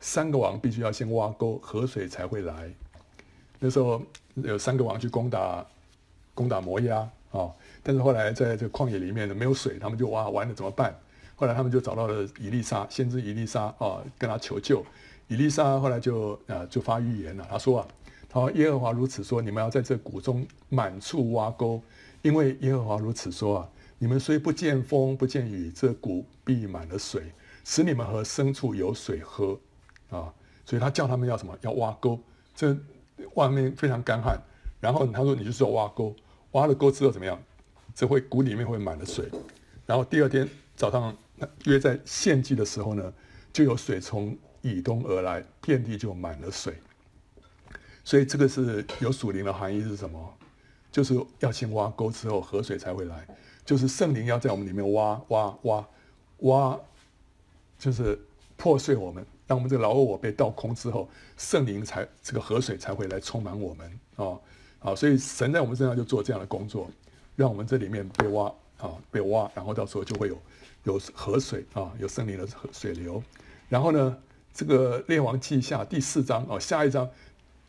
[0.00, 2.74] 三个王必须要先挖沟，河水才会来。
[3.60, 4.02] 那时候
[4.34, 5.64] 有三个王去攻打
[6.34, 7.50] 攻打摩押啊。
[7.82, 10.94] 但是后来在这个旷野里面呢，没有水，他们就哇，完了怎么办？
[11.36, 14.84] 后来他们就找到了以利沙，先知以利沙啊，跟他求救。
[15.28, 17.88] 以利沙后来就啊就发预言了，他说啊，
[18.28, 21.82] 他说耶和华如此说，你们要在这谷中满处挖沟，
[22.22, 23.68] 因为耶和华如此说啊，
[23.98, 27.32] 你们虽不见风不见雨，这谷必满了水，
[27.64, 29.58] 使你们和牲畜有水喝
[30.10, 30.32] 啊。
[30.66, 31.56] 所以他叫他们要什么？
[31.62, 32.18] 要挖沟。
[32.54, 32.76] 这
[33.34, 34.38] 外面非常干旱，
[34.80, 36.14] 然后他说你就是要挖沟，
[36.54, 37.40] 挖了沟之后怎么样？
[37.94, 39.30] 这会谷里面会满了水，
[39.86, 41.16] 然后第二天早上
[41.66, 43.12] 约在献祭的时候呢，
[43.52, 46.74] 就有水从以东而来，遍地就满了水。
[48.02, 50.34] 所以这个是有属灵的含义是什么？
[50.90, 53.26] 就是要先挖沟之后河水才会来，
[53.64, 55.88] 就是圣灵要在我们里面挖挖挖
[56.38, 56.80] 挖，
[57.78, 58.18] 就是
[58.56, 59.24] 破碎我们。
[59.46, 64.38] 当我们这个老我被倒空之后，圣灵才这个河水才会来充满我们啊
[64.84, 64.94] 啊！
[64.94, 66.88] 所以神在我们身上就做这样的工作，
[67.34, 68.46] 让我们这里面被挖
[68.78, 70.38] 啊被挖，然后到时候就会有
[70.84, 73.22] 有河水啊，有森林的水流。
[73.68, 74.16] 然后呢，
[74.52, 77.08] 这个列王记下第四章啊，下一章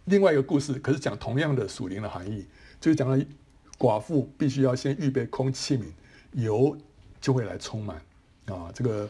[0.03, 2.45] 另外一个故事，可是讲同样的属灵的含义，
[2.79, 3.17] 就是讲了
[3.79, 5.85] 寡妇必须要先预备空器皿，
[6.33, 6.77] 油
[7.21, 7.97] 就会来充满
[8.45, 9.09] 啊这个。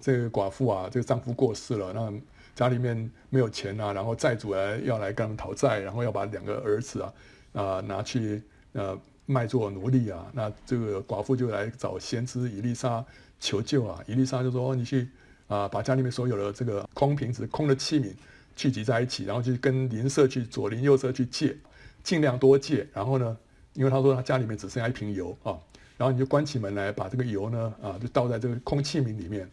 [0.00, 2.12] 这个寡妇啊，这个丈夫过世了，那
[2.54, 7.10] 家里面没有钱啊，然后债主来要来跟他们讨债，然后要把两个儿子啊
[7.54, 8.42] 啊、拿去
[8.72, 8.94] 呃
[9.24, 13.02] 卖做奴隶啊，那这个寡妇就来找先知伊丽莎
[13.40, 15.08] 求救啊，伊丽莎就说：哦，你去
[15.46, 18.12] 啊、把家里面所有的这个空瓶子、空的器皿
[18.56, 21.56] 聚集在一起，然后去跟邻舍去左邻右舍去借，
[22.02, 22.86] 尽量多借。
[22.92, 23.36] 然后呢，
[23.74, 25.56] 因为他说他家里面只剩下一瓶油啊，
[25.96, 29.48] 然后你就关起门来，把这个油呢啊就倒在这个空器皿里面。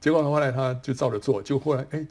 [0.00, 2.06] 结果后来他就照着做，就后来哎，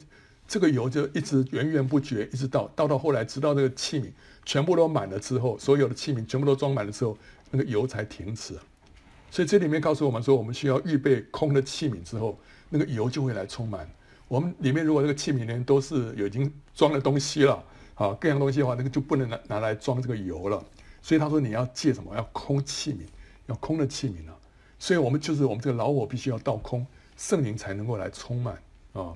[0.46, 4.10] 这个油就一直源源不绝，一直倒倒到后来，直到这个器皿
[4.50, 7.16] 全部都满了之后，所有的器皿全部都装满了之后，
[7.52, 8.58] 那个油才停止。
[9.30, 12.36] 所以这里面告诉我们说，我们需要预备空的器皿之后，
[12.68, 13.88] 那个油就会来充满。
[14.26, 17.62] 我们里面如果这个器皿里面都是有已经装了东西了，
[17.94, 20.60] 啊，各样东西的话，那个就不能拿拿来装这个油了。
[21.00, 22.12] 所以他说你要借什么？
[22.16, 23.02] 要空器皿，
[23.46, 24.34] 要空的器皿啊。
[24.80, 26.84] 所以我们就是我们这个老我必须要倒空。
[27.16, 28.60] 圣灵才能够来充满
[28.94, 29.14] 啊，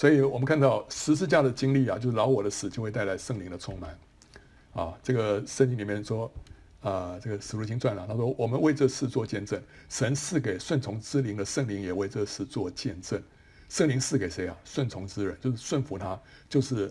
[0.00, 3.98] 所以我们看到十字架的经历啊，就是老我的死就会带来圣灵的充满
[4.72, 4.98] 啊。
[5.02, 6.32] 这个圣经里面说
[6.80, 13.22] 啊，这个使徒行传啊，他说我们为这事做见证，神赐给顺从之灵的圣灵也为这事做见证。
[13.68, 14.56] 圣灵赐给谁啊？
[14.64, 16.90] 顺从之人，就是顺服他，就是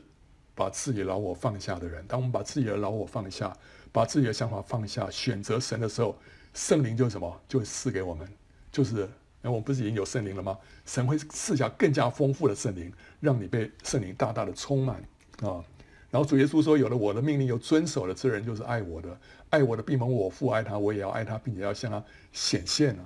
[0.54, 2.06] 把自己的老我放下的人。
[2.08, 3.52] 当我们把自己的老我放下，
[3.92, 6.16] 把自己的想法放下，选择神的时候，
[6.54, 7.42] 圣灵就什么？
[7.48, 8.30] 就赐给我们，
[8.72, 9.10] 就是。
[9.42, 10.58] 那我们不是已经有圣灵了吗？
[10.86, 14.98] 神会赐下更加丰富的圣灵，让你被圣灵大大的充满
[15.42, 15.64] 啊！
[16.12, 19.16] 然后主耶稣说：“有了我的命令又遵守了之人，就是爱我的。
[19.52, 23.06] 爱我的必蒙我父爱他，我也要爱他，并且要向他显现啊！”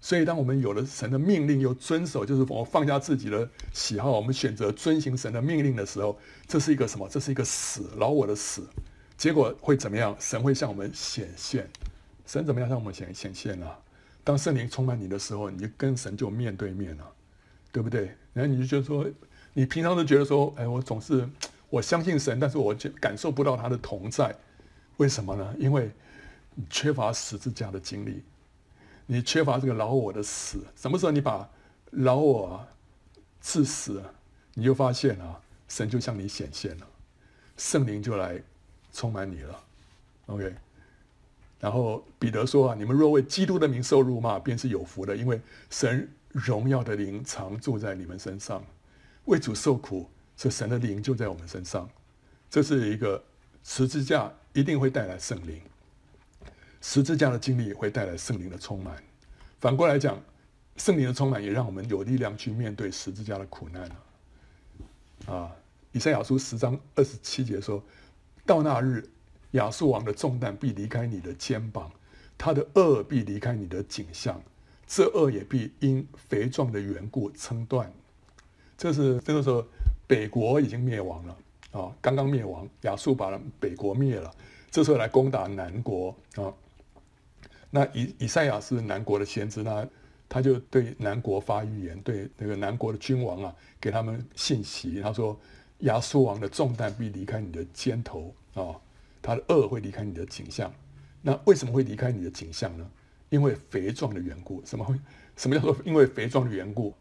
[0.00, 7.08] 所以，当我们有了神的命令又遵守，就是我放下自己的喜好，我们选择遵行神的命令的时候，这是一个什么？
[7.08, 8.68] 这是一个死，老我的死。
[9.16, 10.14] 结果会怎么样？
[10.20, 11.68] 神会向我们显现。
[12.26, 13.66] 神怎么样向我们显显现呢？
[14.28, 17.12] 当圣灵充满你的时候，你就跟神就面对面了，
[17.72, 18.14] 对不对？
[18.34, 19.10] 然后你就觉得说，
[19.54, 21.26] 你平常都觉得说，哎，我总是
[21.70, 24.36] 我相信神，但是我就感受不到他的同在，
[24.98, 25.54] 为什么呢？
[25.58, 25.90] 因为
[26.54, 28.22] 你缺乏十字架的经历，
[29.06, 30.62] 你缺乏这个老我的死。
[30.76, 31.48] 什么时候你把
[31.92, 32.62] 老我
[33.40, 34.02] 治死，
[34.52, 36.86] 你就发现啊，神就向你显现了，
[37.56, 38.38] 圣灵就来
[38.92, 39.64] 充满你了。
[40.26, 40.54] OK。
[41.60, 45.40] 然后彼得说啊，你们若为基督的名受辱骂，便是有福的，因为
[45.70, 48.64] 神荣耀的灵常住在你们身上。
[49.24, 51.90] 为主受苦，是神的灵就在我们身上。
[52.48, 53.22] 这是一个
[53.64, 55.60] 十字架一定会带来圣灵，
[56.80, 58.96] 十字架的经历会带来圣灵的充满。
[59.58, 60.16] 反过来讲，
[60.76, 63.90] 圣灵的充满也让我们有力量去面对十字架的苦难
[65.26, 65.50] 啊，
[65.90, 67.82] 以赛亚书十章二十七节说
[68.46, 69.04] ：“到那日。”
[69.52, 71.90] 亚述王的重担必离开你的肩膀，
[72.36, 74.40] 他的轭必离开你的颈项，
[74.86, 77.90] 这轭也必因肥壮的缘故撑断。
[78.76, 79.64] 这是这个时候，
[80.06, 81.36] 北国已经灭亡了
[81.72, 84.30] 啊，刚刚灭亡，亚述把北国灭了，
[84.70, 86.52] 这时候来攻打南国啊。
[87.70, 89.86] 那以以赛亚是南国的先知，那
[90.28, 95.38] 他就对南国发预言，对那个南国的君王啊，给他们信息，他说
[95.80, 98.76] 亚述王的重担必离开你的肩头啊。
[99.20, 100.72] 他的恶会离开你的颈项，
[101.22, 102.90] 那为什么会离开你的颈项呢？
[103.30, 104.62] 因为肥壮的缘故。
[104.64, 104.94] 什么会？
[105.36, 106.94] 什么叫做因为肥壮的缘故？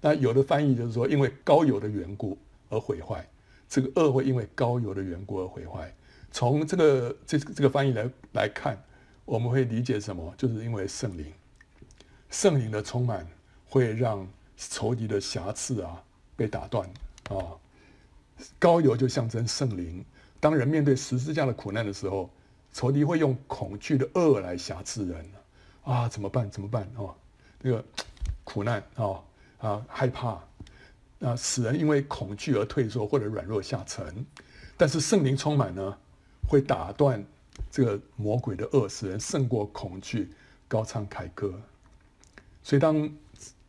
[0.00, 2.38] 那有的翻译就是说，因为高油的缘故
[2.70, 3.26] 而毁坏。
[3.68, 5.92] 这个恶会因为高油的缘故而毁坏。
[6.30, 8.82] 从这个这这个翻译来来看，
[9.24, 10.32] 我们会理解什么？
[10.36, 11.32] 就是因为圣灵，
[12.30, 13.26] 圣灵的充满
[13.66, 16.02] 会让仇敌的瑕疵啊
[16.36, 16.88] 被打断
[17.30, 17.56] 啊。
[18.58, 20.04] 高油就象征圣灵。
[20.44, 22.28] 当人面对十字架的苦难的时候，
[22.70, 25.24] 仇敌会用恐惧的恶来挟制人
[25.84, 26.06] 啊！
[26.06, 26.50] 怎么办？
[26.50, 26.86] 怎么办？
[26.96, 27.14] 哦，
[27.62, 27.82] 那个
[28.44, 29.22] 苦难啊
[29.58, 30.32] 啊，害怕
[31.20, 34.22] 啊，使人因为恐惧而退缩或者软弱下沉。
[34.76, 35.96] 但是圣灵充满呢，
[36.46, 37.24] 会打断
[37.70, 40.30] 这个魔鬼的恶，使人胜过恐惧，
[40.68, 41.58] 高唱凯歌。
[42.62, 43.10] 所以，当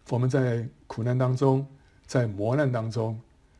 [0.09, 1.65] 我们在苦难当中，
[2.05, 3.17] 在磨难当中，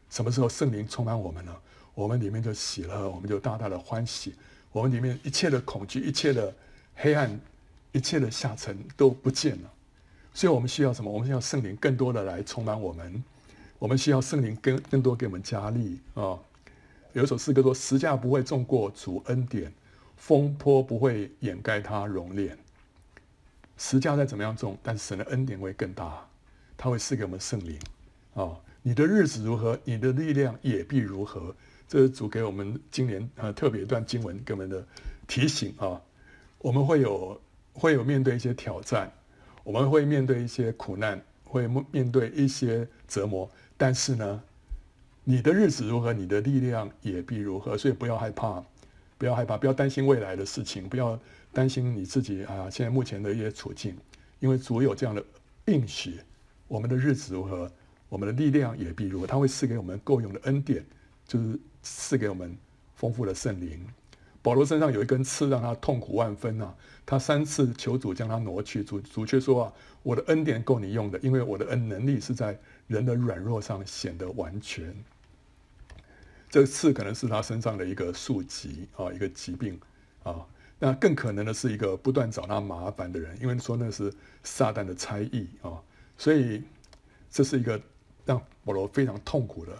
[0.09, 1.55] 什么时候圣灵充满我们呢？
[1.95, 4.35] 我们里面就喜乐，我们就大大的欢喜，
[4.71, 6.53] 我们里面一切的恐惧、一切的
[6.93, 7.39] 黑暗、
[7.93, 9.71] 一切的下沉都不见了。
[10.33, 11.09] 所以我们需要什么？
[11.09, 13.23] 我们需要圣灵更多的来充满我们，
[13.79, 16.37] 我们需要圣灵更更多给我们加力啊。
[17.13, 19.71] 有一首诗歌说：“十架不会重过主恩典，
[20.17, 22.57] 风波不会掩盖他容脸。
[23.77, 26.27] 十架再怎么样重，但是神的恩典会更大，
[26.75, 27.79] 他会赐给我们圣灵。
[28.33, 31.55] 啊，你的日子如何，你的力量也必如何。
[31.87, 34.85] 这是主给我们今年啊特别一段经文给我们的
[35.27, 36.01] 提醒啊。
[36.59, 37.39] 我们会有
[37.73, 39.11] 会有面对一些挑战，
[39.63, 44.41] 我们会面对一些苦难，会面对一些折磨，但是呢。”
[45.27, 47.75] 你的日子如何，你的力量也必如何。
[47.75, 48.63] 所以不要害怕，
[49.17, 51.19] 不要害怕，不要担心未来的事情，不要
[51.51, 53.97] 担心你自己啊，现在目前的一些处境，
[54.39, 55.25] 因为主有这样的
[55.65, 56.19] 应许，
[56.67, 57.71] 我们的日子如何，
[58.07, 59.25] 我们的力量也必如何。
[59.25, 60.85] 他会赐给我们够用的恩典，
[61.27, 62.57] 就是赐给我们
[62.95, 63.79] 丰富的圣灵。
[64.41, 66.71] 保罗身上有一根刺，让他痛苦万分啊！
[67.03, 69.73] 他三次求主将他挪去，主主却说啊
[70.03, 72.55] ：“我的恩典够你用的，因为我的恩能力是在
[72.85, 74.95] 人的软弱上显得完全。”
[76.47, 79.79] 这个刺可能是他身上的一个宿疾啊，一个疾病
[80.21, 80.45] 啊。
[80.77, 84.13] 那更可能的是一个不断找他麻烦的人，因为说那是
[84.43, 85.81] 撒旦的差役啊。
[86.19, 86.61] 所以
[87.31, 87.81] 这是一个
[88.25, 89.71] 让保罗非常痛苦的。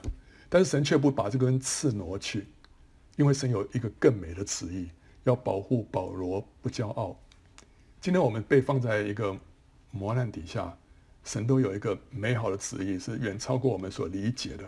[0.56, 2.48] 但是神却不把这根刺挪去，
[3.18, 4.88] 因为神有一个更美的旨意，
[5.26, 7.14] 要保护保罗不骄傲。
[8.00, 9.38] 今天我们被放在一个
[9.92, 10.74] 磨难底下，
[11.26, 14.64] 神都有一个美好的旨意，是远超过我们所理解的。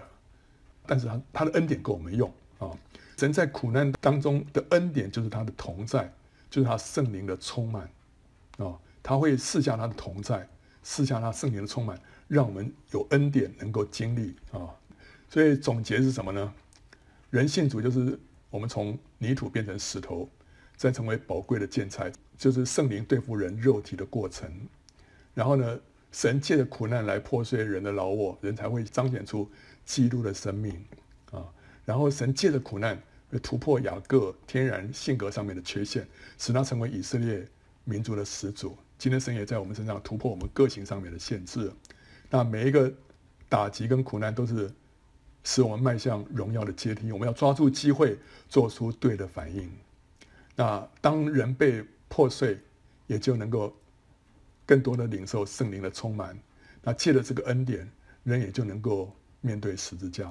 [0.86, 2.30] 但是他他的恩典够我们用
[2.60, 2.70] 啊！
[3.18, 6.14] 人在苦难当中的恩典就是他的同在，
[6.50, 7.90] 就是他圣灵的充满
[8.58, 8.78] 啊！
[9.02, 10.46] 他会赐下他的同在，
[10.84, 14.76] 赐下他圣灵的充满，让我们有恩典能够经历啊！
[15.30, 16.54] 所以总结是什么呢？
[17.30, 18.20] 人信主就是
[18.50, 20.30] 我们从泥土变成石头，
[20.76, 24.52] 再成为宝贵的建材，就是圣灵对付人肉体的过程。
[25.34, 25.80] 然后呢，
[26.12, 29.50] 神借着苦难来破碎人的老我，人才会彰显出。
[29.88, 30.78] 基督的生命
[31.32, 31.48] 啊，
[31.86, 33.02] 然后神借着苦难
[33.42, 36.06] 突破雅各天然性格上面的缺陷，
[36.38, 37.48] 使他成为以色列
[37.86, 38.78] 民族的始祖。
[38.98, 41.72] 今天神也在我们身上突破我们个性上面的限制。
[42.30, 42.94] 那每一个
[43.48, 44.70] 打击跟苦难都是
[45.48, 47.10] 使我们迈向荣耀的阶梯。
[47.14, 48.20] 我们要抓住机会，
[48.50, 49.72] 做出对的反应。
[50.58, 52.60] 那当人被破碎，
[53.06, 53.74] 也就能够
[54.66, 56.38] 更多的领受圣灵的充满。
[56.82, 57.90] 那借着这个恩典，
[58.24, 59.10] 人也就能够。
[59.40, 60.28] 面对十字架，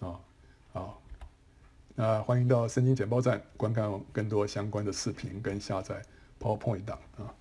[0.00, 0.18] 啊，
[0.72, 1.00] 好，
[1.94, 6.02] 那欢迎到圣经简报站观看更多相关的视频跟下载
[6.40, 7.32] PowerPoint 档啊。